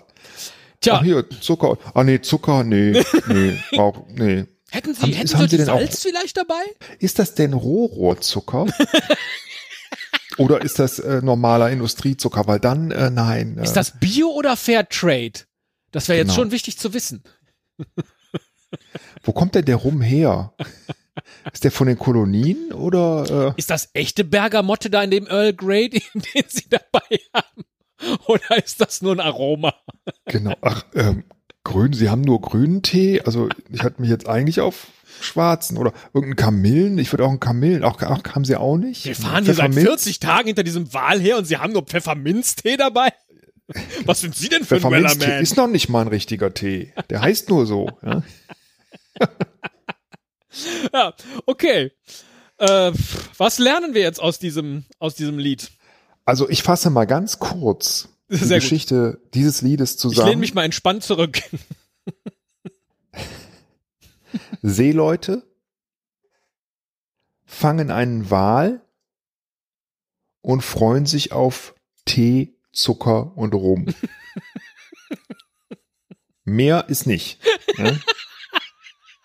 Tja, 0.82 0.96
Ach 0.98 1.04
hier, 1.04 1.30
Zucker. 1.30 1.78
Ah 1.94 2.04
nee, 2.04 2.20
Zucker, 2.20 2.64
nee, 2.66 3.02
nee, 3.28 3.58
auch, 3.78 4.06
nee. 4.10 4.46
hätten 4.72 4.94
Sie, 4.94 5.02
haben- 5.02 5.14
hätten 5.14 5.38
haben 5.38 5.48
Sie 5.48 5.58
denn 5.58 5.70
auch- 5.70 5.78
Salz 5.80 6.02
vielleicht 6.02 6.36
dabei? 6.36 6.62
Ist 7.00 7.20
das 7.20 7.36
denn 7.36 7.54
Rohrohrzucker? 7.54 8.66
Oder 10.38 10.62
ist 10.62 10.80
das 10.80 11.00
äh, 11.00 11.22
normaler 11.22 11.70
Industriezucker? 11.70 12.48
Weil 12.48 12.60
dann, 12.60 12.92
äh, 12.92 13.10
nein. 13.12 13.58
Äh, 13.60 13.64
Ist 13.64 13.74
das 13.74 14.00
Bio 14.00 14.30
oder 14.32 14.58
Fair 14.58 14.90
Trade? 14.90 15.34
Das 15.92 16.08
wäre 16.10 16.18
jetzt 16.18 16.30
Genau. 16.30 16.42
schon 16.42 16.52
wichtig 16.52 16.78
zu 16.80 16.94
wissen. 16.94 17.24
wo 19.24 19.32
kommt 19.32 19.54
denn 19.56 19.66
der 19.66 19.76
rum 19.78 20.02
her? 20.02 20.54
Ist 21.52 21.64
der 21.64 21.72
von 21.72 21.88
den 21.88 21.98
Kolonien 21.98 22.72
oder? 22.74 23.54
Äh, 23.56 23.60
Ist 23.60 23.70
das 23.70 23.90
echte 23.94 24.24
Bergamotte 24.24 24.90
da 24.90 25.04
in 25.04 25.12
dem 25.12 25.28
Earl 25.28 25.54
Grey, 25.54 25.90
den, 25.90 26.02
den 26.14 26.44
Sie 26.48 26.70
dabei 26.70 27.20
haben? 27.34 27.64
Oder 28.28 28.58
ist 28.64 28.82
das 28.82 29.02
nur 29.02 29.14
ein 29.14 29.20
Aroma? 29.20 29.74
genau. 30.26 30.56
Ach, 30.62 30.84
ähm, 30.96 31.24
grün. 31.64 31.94
Sie 31.94 32.10
haben 32.10 32.22
nur 32.22 32.42
grünen 32.42 32.82
Tee. 32.82 33.22
Also 33.22 33.48
ich 33.70 33.84
hatte 33.84 34.02
mich 34.02 34.10
jetzt 34.10 34.28
eigentlich 34.28 34.60
auf 34.60 34.88
schwarzen 35.22 35.78
oder 35.78 35.94
irgendeinen 36.14 36.36
Kamillen. 36.36 36.98
Ich 36.98 37.14
würde 37.14 37.24
auch 37.26 37.30
einen 37.30 37.40
Kamillen. 37.40 37.84
Auch, 37.84 38.02
auch 38.02 38.24
haben 38.36 38.44
Sie 38.44 38.56
auch 38.56 38.78
nicht? 38.78 39.06
Wir 39.06 39.16
fahren 39.16 39.46
hier 39.46 39.54
seit 39.54 39.68
Pfefferminz? 39.74 39.88
40 40.04 40.20
Tagen 40.20 40.48
hinter 40.48 40.64
diesem 40.64 40.94
Wal 40.94 41.22
her 41.22 41.38
und 41.38 41.46
Sie 41.46 41.58
haben 41.58 41.72
nur 41.74 41.84
Pfefferminztee 41.84 42.76
dabei? 42.76 43.10
Was 44.06 44.20
sind 44.22 44.36
Sie 44.36 44.50
denn 44.50 44.66
für 44.66 44.76
ein 44.76 44.82
Pfefferminztee 44.82 45.20
Wellerman? 45.22 45.44
ist 45.44 45.56
noch 45.56 45.68
nicht 45.68 45.88
mal 45.88 46.02
ein 46.02 46.08
richtiger 46.10 46.54
Tee. 46.54 46.92
Der 47.10 47.22
heißt 47.22 47.48
nur 47.50 47.66
so. 47.66 47.90
Ja? 48.02 48.24
Ja, 50.94 51.14
okay. 51.46 51.92
Äh, 52.58 52.92
was 53.38 53.60
lernen 53.60 53.94
wir 53.94 54.02
jetzt 54.02 54.20
aus 54.20 54.40
diesem, 54.40 54.86
aus 55.00 55.16
diesem 55.16 55.40
Lied? 55.40 55.72
Also 56.26 56.50
ich 56.50 56.64
fasse 56.64 56.90
mal 56.90 57.06
ganz 57.06 57.40
kurz 57.40 58.10
die 58.30 58.36
Sehr 58.38 58.58
gut. 58.58 58.64
Geschichte 58.64 59.22
dieses 59.34 59.62
Liedes 59.62 59.92
Ich 59.94 60.00
zusammen. 60.00 60.30
lehne 60.30 60.40
mich 60.42 60.54
mal 60.54 60.64
entspannt 60.64 61.04
zurück. 61.04 61.42
Seeleute 64.62 65.44
fangen 67.46 67.92
einen 67.92 68.30
Wal 68.32 68.82
und 70.42 70.62
freuen 70.62 71.06
sich 71.06 71.32
auf 71.32 71.76
Tee, 72.06 72.56
Zucker 72.72 73.36
und 73.38 73.54
Rum. 73.54 73.86
Mehr 76.46 76.86
ist 76.90 77.08
nicht. 77.08 77.40
Ja? 77.78 77.96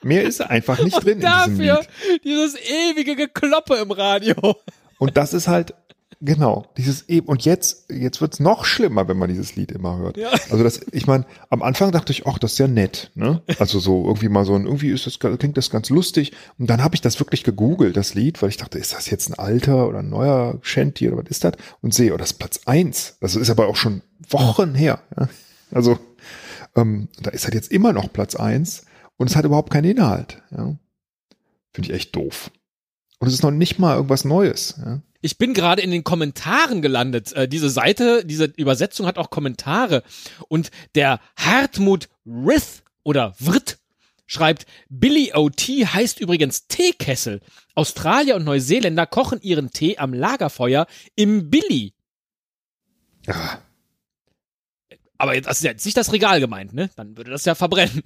Mehr 0.02 0.22
ist 0.22 0.40
einfach 0.40 0.82
nicht 0.82 1.02
drin 1.02 1.14
in 1.14 1.20
diesem 1.20 1.58
Dafür 1.58 1.80
Lied. 1.80 2.24
dieses 2.24 2.56
ewige 2.56 3.16
Gekloppe 3.16 3.76
im 3.76 3.90
Radio. 3.90 4.56
Und 4.98 5.16
das 5.16 5.34
ist 5.34 5.48
halt, 5.48 5.74
genau, 6.20 6.66
dieses 6.76 7.08
eben, 7.08 7.26
und 7.26 7.44
jetzt, 7.44 7.90
jetzt 7.90 8.20
wird's 8.20 8.40
noch 8.40 8.64
schlimmer, 8.64 9.08
wenn 9.08 9.16
man 9.18 9.28
dieses 9.28 9.56
Lied 9.56 9.72
immer 9.72 9.98
hört. 9.98 10.16
Ja. 10.16 10.30
Also 10.50 10.62
das, 10.62 10.80
ich 10.92 11.06
meine, 11.06 11.26
am 11.50 11.62
Anfang 11.62 11.92
dachte 11.92 12.12
ich, 12.12 12.26
ach, 12.26 12.38
das 12.38 12.52
ist 12.52 12.58
ja 12.58 12.68
nett, 12.68 13.10
ne? 13.14 13.42
Also 13.58 13.78
so 13.78 14.04
irgendwie 14.06 14.28
mal 14.28 14.44
so 14.44 14.54
ein, 14.54 14.64
irgendwie 14.64 14.90
ist 14.90 15.06
das, 15.06 15.18
klingt 15.18 15.56
das 15.56 15.70
ganz 15.70 15.90
lustig. 15.90 16.32
Und 16.58 16.68
dann 16.68 16.82
habe 16.82 16.94
ich 16.94 17.00
das 17.00 17.18
wirklich 17.20 17.44
gegoogelt, 17.44 17.96
das 17.96 18.14
Lied, 18.14 18.40
weil 18.42 18.50
ich 18.50 18.56
dachte, 18.56 18.78
ist 18.78 18.94
das 18.94 19.10
jetzt 19.10 19.30
ein 19.30 19.34
alter 19.34 19.88
oder 19.88 20.00
ein 20.00 20.08
neuer 20.08 20.58
Shanty 20.62 21.08
oder 21.08 21.18
was 21.24 21.30
ist 21.30 21.44
das? 21.44 21.54
Und 21.82 21.94
sehe, 21.94 22.14
oh, 22.14 22.16
das 22.16 22.32
ist 22.32 22.38
Platz 22.38 22.60
eins. 22.66 23.16
Das 23.20 23.36
ist 23.36 23.50
aber 23.50 23.68
auch 23.68 23.76
schon 23.76 24.02
Wochen 24.30 24.74
her. 24.74 25.00
Ja? 25.18 25.28
Also, 25.70 25.98
ähm, 26.76 27.08
da 27.20 27.30
ist 27.30 27.44
halt 27.44 27.54
jetzt 27.54 27.70
immer 27.70 27.92
noch 27.92 28.12
Platz 28.12 28.34
eins 28.34 28.84
und 29.18 29.28
es 29.28 29.36
hat 29.36 29.44
überhaupt 29.44 29.70
keinen 29.70 29.90
Inhalt. 29.90 30.42
Ja? 30.50 30.76
Finde 31.72 31.90
ich 31.90 31.94
echt 31.94 32.16
doof. 32.16 32.50
Und 33.18 33.28
es 33.28 33.34
ist 33.34 33.42
noch 33.42 33.50
nicht 33.50 33.78
mal 33.78 33.96
irgendwas 33.96 34.24
Neues. 34.24 34.76
Ja? 34.78 35.02
Ich 35.20 35.36
bin 35.36 35.52
gerade 35.52 35.82
in 35.82 35.90
den 35.90 36.04
Kommentaren 36.04 36.80
gelandet. 36.80 37.32
Äh, 37.32 37.48
diese 37.48 37.68
Seite, 37.68 38.24
diese 38.24 38.44
Übersetzung 38.44 39.06
hat 39.06 39.18
auch 39.18 39.30
Kommentare. 39.30 40.02
Und 40.48 40.70
der 40.94 41.20
Hartmut 41.36 42.08
Rith 42.24 42.82
oder 43.02 43.34
Writt 43.40 43.78
schreibt, 44.26 44.66
Billy 44.88 45.32
O.T. 45.34 45.86
heißt 45.86 46.20
übrigens 46.20 46.68
Teekessel. 46.68 47.40
Australier 47.74 48.36
und 48.36 48.44
Neuseeländer 48.44 49.06
kochen 49.06 49.40
ihren 49.42 49.72
Tee 49.72 49.98
am 49.98 50.14
Lagerfeuer 50.14 50.86
im 51.16 51.50
Billy. 51.50 51.94
Ja, 53.26 53.60
Aber 55.18 55.34
jetzt, 55.34 55.46
das 55.46 55.58
ist 55.58 55.64
jetzt 55.64 55.84
nicht 55.84 55.96
das 55.96 56.12
Regal 56.12 56.38
gemeint, 56.38 56.72
ne? 56.72 56.90
Dann 56.94 57.16
würde 57.16 57.32
das 57.32 57.44
ja 57.44 57.56
verbrennen. 57.56 58.02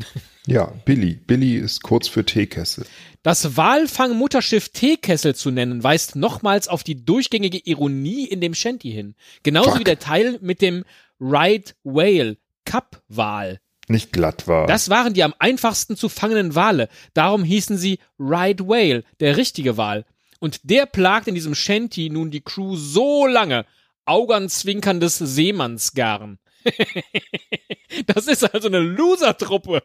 ja 0.47 0.73
Billy. 0.87 1.15
Billy 1.15 1.57
ist 1.57 1.83
kurz 1.83 2.09
für 2.09 2.25
Teekessel. 2.25 2.87
Das 3.23 3.57
Walfang-Mutterschiff 3.57 4.71
Teekessel 4.71 5.35
zu 5.35 5.51
nennen, 5.51 5.85
weist 5.85 6.17
nochmals 6.17 6.69
auf 6.69 6.83
die 6.83 7.05
durchgängige 7.05 7.59
Ironie 7.59 8.25
in 8.25 8.41
dem 8.41 8.55
Shanty 8.55 8.91
hin. 8.91 9.15
Genauso 9.43 9.71
Fuck. 9.71 9.81
wie 9.81 9.85
der 9.85 9.99
Teil 9.99 10.39
mit 10.41 10.63
dem 10.63 10.85
Right 11.21 11.77
Whale, 11.85 12.39
Cup-Wal. 12.65 13.61
Nicht 13.89 14.13
glatt 14.13 14.49
war. 14.49 14.67
Das 14.67 14.89
waren 14.89 15.13
die 15.13 15.23
am 15.23 15.35
einfachsten 15.39 15.97
zu 15.97 16.09
fangenden 16.09 16.55
Wale. 16.55 16.89
Darum 17.13 17.45
hießen 17.45 17.77
sie 17.77 17.99
Right 18.19 18.61
Whale, 18.61 19.05
der 19.21 19.37
richtige 19.37 19.77
Wal. 19.77 20.07
Und 20.41 20.61
der 20.63 20.87
plagt 20.87 21.29
in 21.29 21.35
diesem 21.35 21.55
Shanty 21.55 22.09
nun 22.09 22.31
die 22.31 22.41
Crew 22.41 22.75
so 22.75 23.27
lange. 23.27 23.67
Augenzwinkerndes 24.07 25.19
Seemannsgarn. 25.19 26.39
das 28.07 28.27
ist 28.27 28.55
also 28.55 28.69
eine 28.69 28.81
Loser-Truppe. 28.81 29.83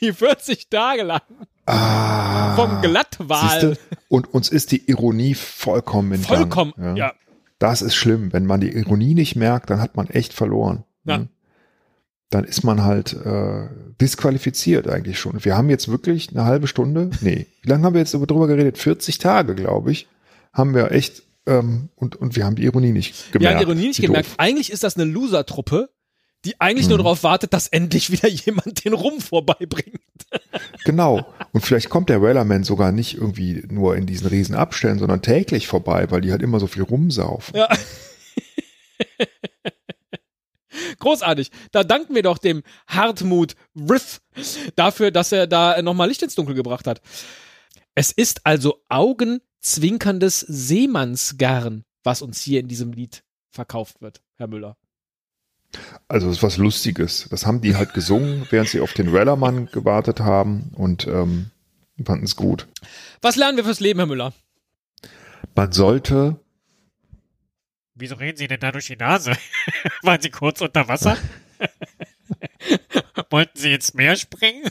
Die 0.00 0.12
40 0.12 0.68
Tage 0.68 1.02
lang 1.02 1.22
ah, 1.66 2.54
vom 2.54 2.80
Glattwal. 2.80 3.50
siehste? 3.50 3.78
Und 4.08 4.32
uns 4.32 4.48
ist 4.48 4.70
die 4.72 4.88
Ironie 4.88 5.34
vollkommen 5.34 6.12
entgangen. 6.12 6.42
Vollkommen, 6.42 6.72
Ja. 6.78 6.94
ja. 6.94 7.14
Das 7.58 7.80
ist 7.82 7.94
schlimm. 7.94 8.32
Wenn 8.32 8.44
man 8.46 8.60
die 8.60 8.70
Ironie 8.76 9.14
nicht 9.14 9.34
merkt, 9.34 9.70
dann 9.70 9.80
hat 9.80 9.96
man 9.96 10.08
echt 10.08 10.34
verloren. 10.34 10.84
Ja. 11.04 11.18
Ne? 11.18 11.28
Dann 12.30 12.44
ist 12.44 12.64
man 12.64 12.84
halt 12.84 13.14
äh, 13.14 13.68
disqualifiziert 14.00 14.88
eigentlich 14.88 15.18
schon. 15.18 15.44
Wir 15.44 15.56
haben 15.56 15.70
jetzt 15.70 15.88
wirklich 15.88 16.30
eine 16.30 16.44
halbe 16.44 16.66
Stunde, 16.66 17.10
nee, 17.20 17.46
wie 17.62 17.68
lange 17.68 17.84
haben 17.84 17.94
wir 17.94 18.00
jetzt 18.00 18.12
drüber 18.12 18.46
geredet? 18.46 18.78
40 18.78 19.18
Tage, 19.18 19.54
glaube 19.54 19.92
ich, 19.92 20.08
haben 20.52 20.74
wir 20.74 20.90
echt, 20.90 21.22
ähm, 21.46 21.88
und, 21.96 22.16
und 22.16 22.36
wir 22.36 22.44
haben 22.44 22.56
die 22.56 22.64
Ironie 22.64 22.92
nicht 22.92 23.26
Wir 23.32 23.32
gemerkt. 23.40 23.54
haben 23.56 23.58
die 23.66 23.70
Ironie 23.72 23.88
nicht 23.88 23.98
Wie 24.02 24.06
gemerkt. 24.06 24.28
doof. 24.30 24.34
Eigentlich 24.38 24.70
ist 24.72 24.82
das 24.84 24.96
eine 24.96 25.04
Loser-Truppe, 25.04 25.90
die 26.44 26.60
eigentlich 26.60 26.88
nur 26.88 26.98
Mhm. 26.98 27.02
darauf 27.04 27.22
wartet, 27.22 27.52
dass 27.52 27.68
endlich 27.68 28.10
wieder 28.10 28.28
jemand 28.46 28.84
den 28.84 28.92
Rum 28.92 29.20
vorbeibringt. 29.20 30.00
Genau. 30.84 31.26
Und 31.52 31.60
vielleicht 31.62 31.88
kommt 31.90 32.08
der 32.08 32.22
Wellerman 32.22 32.62
sogar 32.64 32.92
nicht 32.92 33.14
irgendwie 33.14 33.64
nur 33.68 33.96
in 33.96 34.06
diesen 34.06 34.26
riesen 34.28 34.54
Abständen, 34.54 34.98
sondern 35.00 35.22
täglich 35.22 35.66
vorbei, 35.66 36.10
weil 36.10 36.20
die 36.20 36.30
halt 36.32 36.42
immer 36.42 36.60
so 36.60 36.66
viel 36.66 36.82
rumsaufen. 36.82 37.56
Ja. 37.56 37.68
Großartig. 40.98 41.50
Da 41.72 41.84
danken 41.84 42.14
wir 42.14 42.22
doch 42.22 42.38
dem 42.38 42.62
Hartmut 42.86 43.54
Riff 43.88 44.20
dafür, 44.76 45.10
dass 45.10 45.32
er 45.32 45.46
da 45.46 45.80
nochmal 45.82 46.08
Licht 46.08 46.22
ins 46.22 46.34
Dunkel 46.34 46.54
gebracht 46.54 46.86
hat. 46.86 47.00
Es 47.94 48.12
ist 48.12 48.44
also 48.44 48.82
augenzwinkerndes 49.66 50.40
Seemannsgarn, 50.40 51.84
was 52.04 52.22
uns 52.22 52.40
hier 52.40 52.60
in 52.60 52.68
diesem 52.68 52.92
Lied 52.92 53.24
verkauft 53.50 54.00
wird, 54.00 54.22
Herr 54.36 54.46
Müller. 54.46 54.76
Also 56.06 56.28
es 56.28 56.36
ist 56.36 56.42
was 56.44 56.56
Lustiges. 56.56 57.26
Das 57.30 57.46
haben 57.46 57.60
die 57.60 57.74
halt 57.74 57.92
gesungen, 57.92 58.46
während 58.50 58.68
sie 58.68 58.80
auf 58.80 58.92
den 58.92 59.12
Wellermann 59.12 59.66
gewartet 59.66 60.20
haben 60.20 60.70
und 60.76 61.08
ähm, 61.08 61.50
fanden 62.04 62.26
es 62.26 62.36
gut. 62.36 62.68
Was 63.22 63.34
lernen 63.34 63.56
wir 63.56 63.64
fürs 63.64 63.80
Leben, 63.80 63.98
Herr 63.98 64.06
Müller? 64.06 64.32
Man 65.56 65.72
sollte, 65.72 66.38
Wieso 67.96 68.14
reden 68.14 68.36
Sie 68.36 68.46
denn 68.46 68.60
da 68.60 68.70
durch 68.70 68.86
die 68.86 68.96
Nase? 68.96 69.32
Waren 70.02 70.20
Sie 70.20 70.30
kurz 70.30 70.60
unter 70.60 70.86
Wasser? 70.86 71.16
Wollten 73.30 73.58
Sie 73.58 73.72
ins 73.72 73.94
Meer 73.94 74.14
springen? 74.14 74.70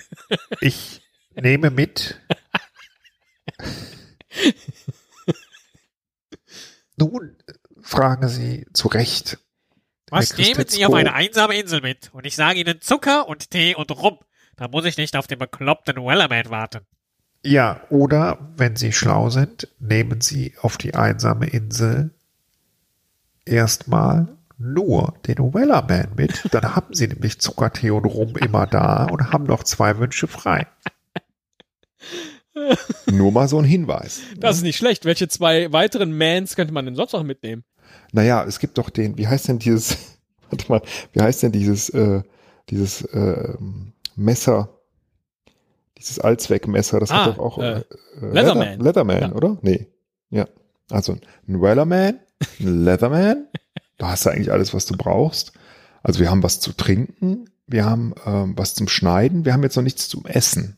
ich 0.62 1.02
nehme 1.36 1.70
mit. 1.70 2.22
Nun 6.98 7.36
fragen 7.82 8.28
Sie 8.28 8.66
zu 8.74 8.88
Recht. 8.88 9.38
Was 10.10 10.38
nehmen 10.38 10.68
Sie 10.68 10.86
auf 10.86 10.94
eine 10.94 11.14
einsame 11.14 11.58
Insel 11.58 11.82
mit? 11.82 12.14
Und 12.14 12.26
ich 12.26 12.36
sage 12.36 12.60
Ihnen 12.60 12.82
Zucker 12.82 13.28
und 13.28 13.50
Tee 13.52 13.76
und 13.76 13.92
Rum. 13.92 14.20
Da 14.56 14.68
muss 14.68 14.86
ich 14.86 14.98
nicht 14.98 15.16
auf 15.16 15.28
den 15.28 15.40
bekloppten 15.40 15.98
Wellerman 15.98 16.50
warten. 16.50 16.86
Ja, 17.44 17.82
oder 17.90 18.40
wenn 18.56 18.76
Sie 18.76 18.92
schlau 18.92 19.30
sind, 19.30 19.68
nehmen 19.80 20.22
Sie 20.22 20.56
auf 20.62 20.78
die 20.78 20.96
einsame 20.96 21.48
Insel 21.48 22.12
erstmal 23.46 24.36
nur 24.58 25.14
den 25.28 25.54
Wellerman 25.54 26.14
mit. 26.16 26.54
Dann 26.54 26.76
haben 26.76 26.94
Sie 26.94 27.08
nämlich 27.08 27.40
Zuckertee 27.40 27.92
und 27.92 28.06
Rum 28.06 28.36
immer 28.38 28.66
da 28.68 29.06
und 29.06 29.32
haben 29.32 29.46
noch 29.46 29.64
zwei 29.64 29.98
Wünsche 29.98 30.28
frei. 30.28 30.68
Nur 33.12 33.32
mal 33.32 33.48
so 33.48 33.58
ein 33.60 33.66
Hinweis. 33.66 34.22
Das 34.38 34.58
ist 34.58 34.64
nicht 34.64 34.78
schlecht. 34.78 35.06
Welche 35.06 35.28
zwei 35.28 35.72
weiteren 35.72 36.18
Mans 36.18 36.56
könnte 36.56 36.74
man 36.74 36.86
denn 36.86 36.96
sonst 36.96 37.14
noch 37.14 37.24
mitnehmen? 37.24 37.64
Naja, 38.12 38.44
es 38.46 38.60
gibt 38.60 38.78
doch 38.78 38.90
den, 38.90 39.18
wie 39.18 39.28
heißt 39.28 39.48
denn 39.48 39.60
dieses, 39.60 39.98
warte 40.50 40.66
mal, 40.70 40.82
wie 41.14 41.22
heißt 41.22 41.44
denn 41.44 41.52
dieses, 41.52 41.90
äh, 41.90 42.22
dieses 42.70 43.02
äh, 43.04 43.54
Messer, 44.16 44.70
dieses 45.98 46.20
Allzweckmesser, 46.20 47.00
das 47.00 47.12
Ah, 47.12 47.26
hat 47.26 47.38
doch 47.38 47.40
auch 47.40 47.58
äh, 47.60 47.80
äh, 47.80 47.84
Leatherman. 48.22 48.80
Leather, 48.80 48.84
Leatherman, 48.84 49.22
Ja. 49.22 49.32
oder? 49.34 49.58
Nee. 49.62 49.88
Ja. 50.30 50.48
Also 50.92 51.14
ein 51.48 51.62
Wellerman, 51.62 52.20
ein 52.60 52.86
Leatherman, 52.86 53.48
da 53.98 54.10
hast 54.10 54.26
du 54.26 54.30
eigentlich 54.30 54.52
alles, 54.52 54.74
was 54.74 54.86
du 54.86 54.96
brauchst. 54.98 55.54
Also 56.04 56.20
wir 56.20 56.30
haben 56.30 56.44
was 56.44 56.60
zu 56.60 56.72
trinken, 56.74 57.50
wir 57.68 57.86
haben 57.86 58.14
ähm, 58.26 58.54
was 58.58 58.76
zum 58.76 58.88
Schneiden, 58.88 59.46
wir 59.46 59.54
haben 59.54 59.64
jetzt 59.64 59.76
noch 59.76 59.84
nichts 59.84 60.08
zum 60.08 60.26
Essen. 60.26 60.78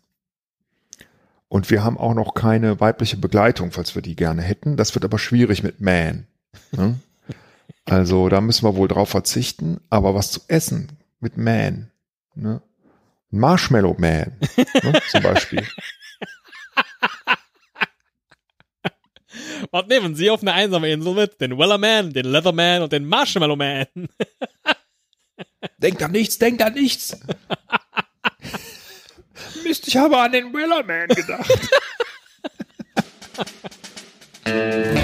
Und 1.49 1.69
wir 1.69 1.83
haben 1.83 1.97
auch 1.97 2.13
noch 2.13 2.33
keine 2.33 2.79
weibliche 2.79 3.17
Begleitung, 3.17 3.71
falls 3.71 3.95
wir 3.95 4.01
die 4.01 4.15
gerne 4.15 4.41
hätten. 4.41 4.75
Das 4.75 4.95
wird 4.95 5.05
aber 5.05 5.17
schwierig 5.17 5.63
mit 5.63 5.79
Man. 5.79 6.27
Ne? 6.71 6.99
Also 7.85 8.27
da 8.27 8.41
müssen 8.41 8.65
wir 8.65 8.75
wohl 8.75 8.89
drauf 8.89 9.09
verzichten. 9.09 9.79
Aber 9.89 10.13
was 10.13 10.31
zu 10.31 10.41
essen 10.47 10.97
mit 11.19 11.37
Man. 11.37 11.89
Ne? 12.35 12.61
Marshmallow 13.29 13.95
Man 13.97 14.37
ne? 14.83 15.01
zum 15.11 15.23
Beispiel. 15.23 15.65
Was 19.71 19.87
nehmen 19.87 20.15
Sie 20.15 20.29
auf 20.29 20.41
eine 20.41 20.53
einsame 20.53 20.91
Insel 20.91 21.13
mit? 21.13 21.39
Den 21.39 21.57
Wellerman, 21.57 22.11
den 22.11 22.25
Leatherman 22.25 22.81
und 22.83 22.91
den 22.91 23.05
Marshmallow 23.07 23.55
Man. 23.55 23.85
Denkt 25.77 26.01
an 26.03 26.11
nichts, 26.11 26.37
denkt 26.37 26.61
an 26.61 26.73
nichts. 26.73 27.19
Mist, 29.63 29.87
ich 29.87 29.97
habe 29.97 30.17
an 30.17 30.31
den 30.31 30.53
Wellerman 30.53 31.07
gedacht. 31.09 31.51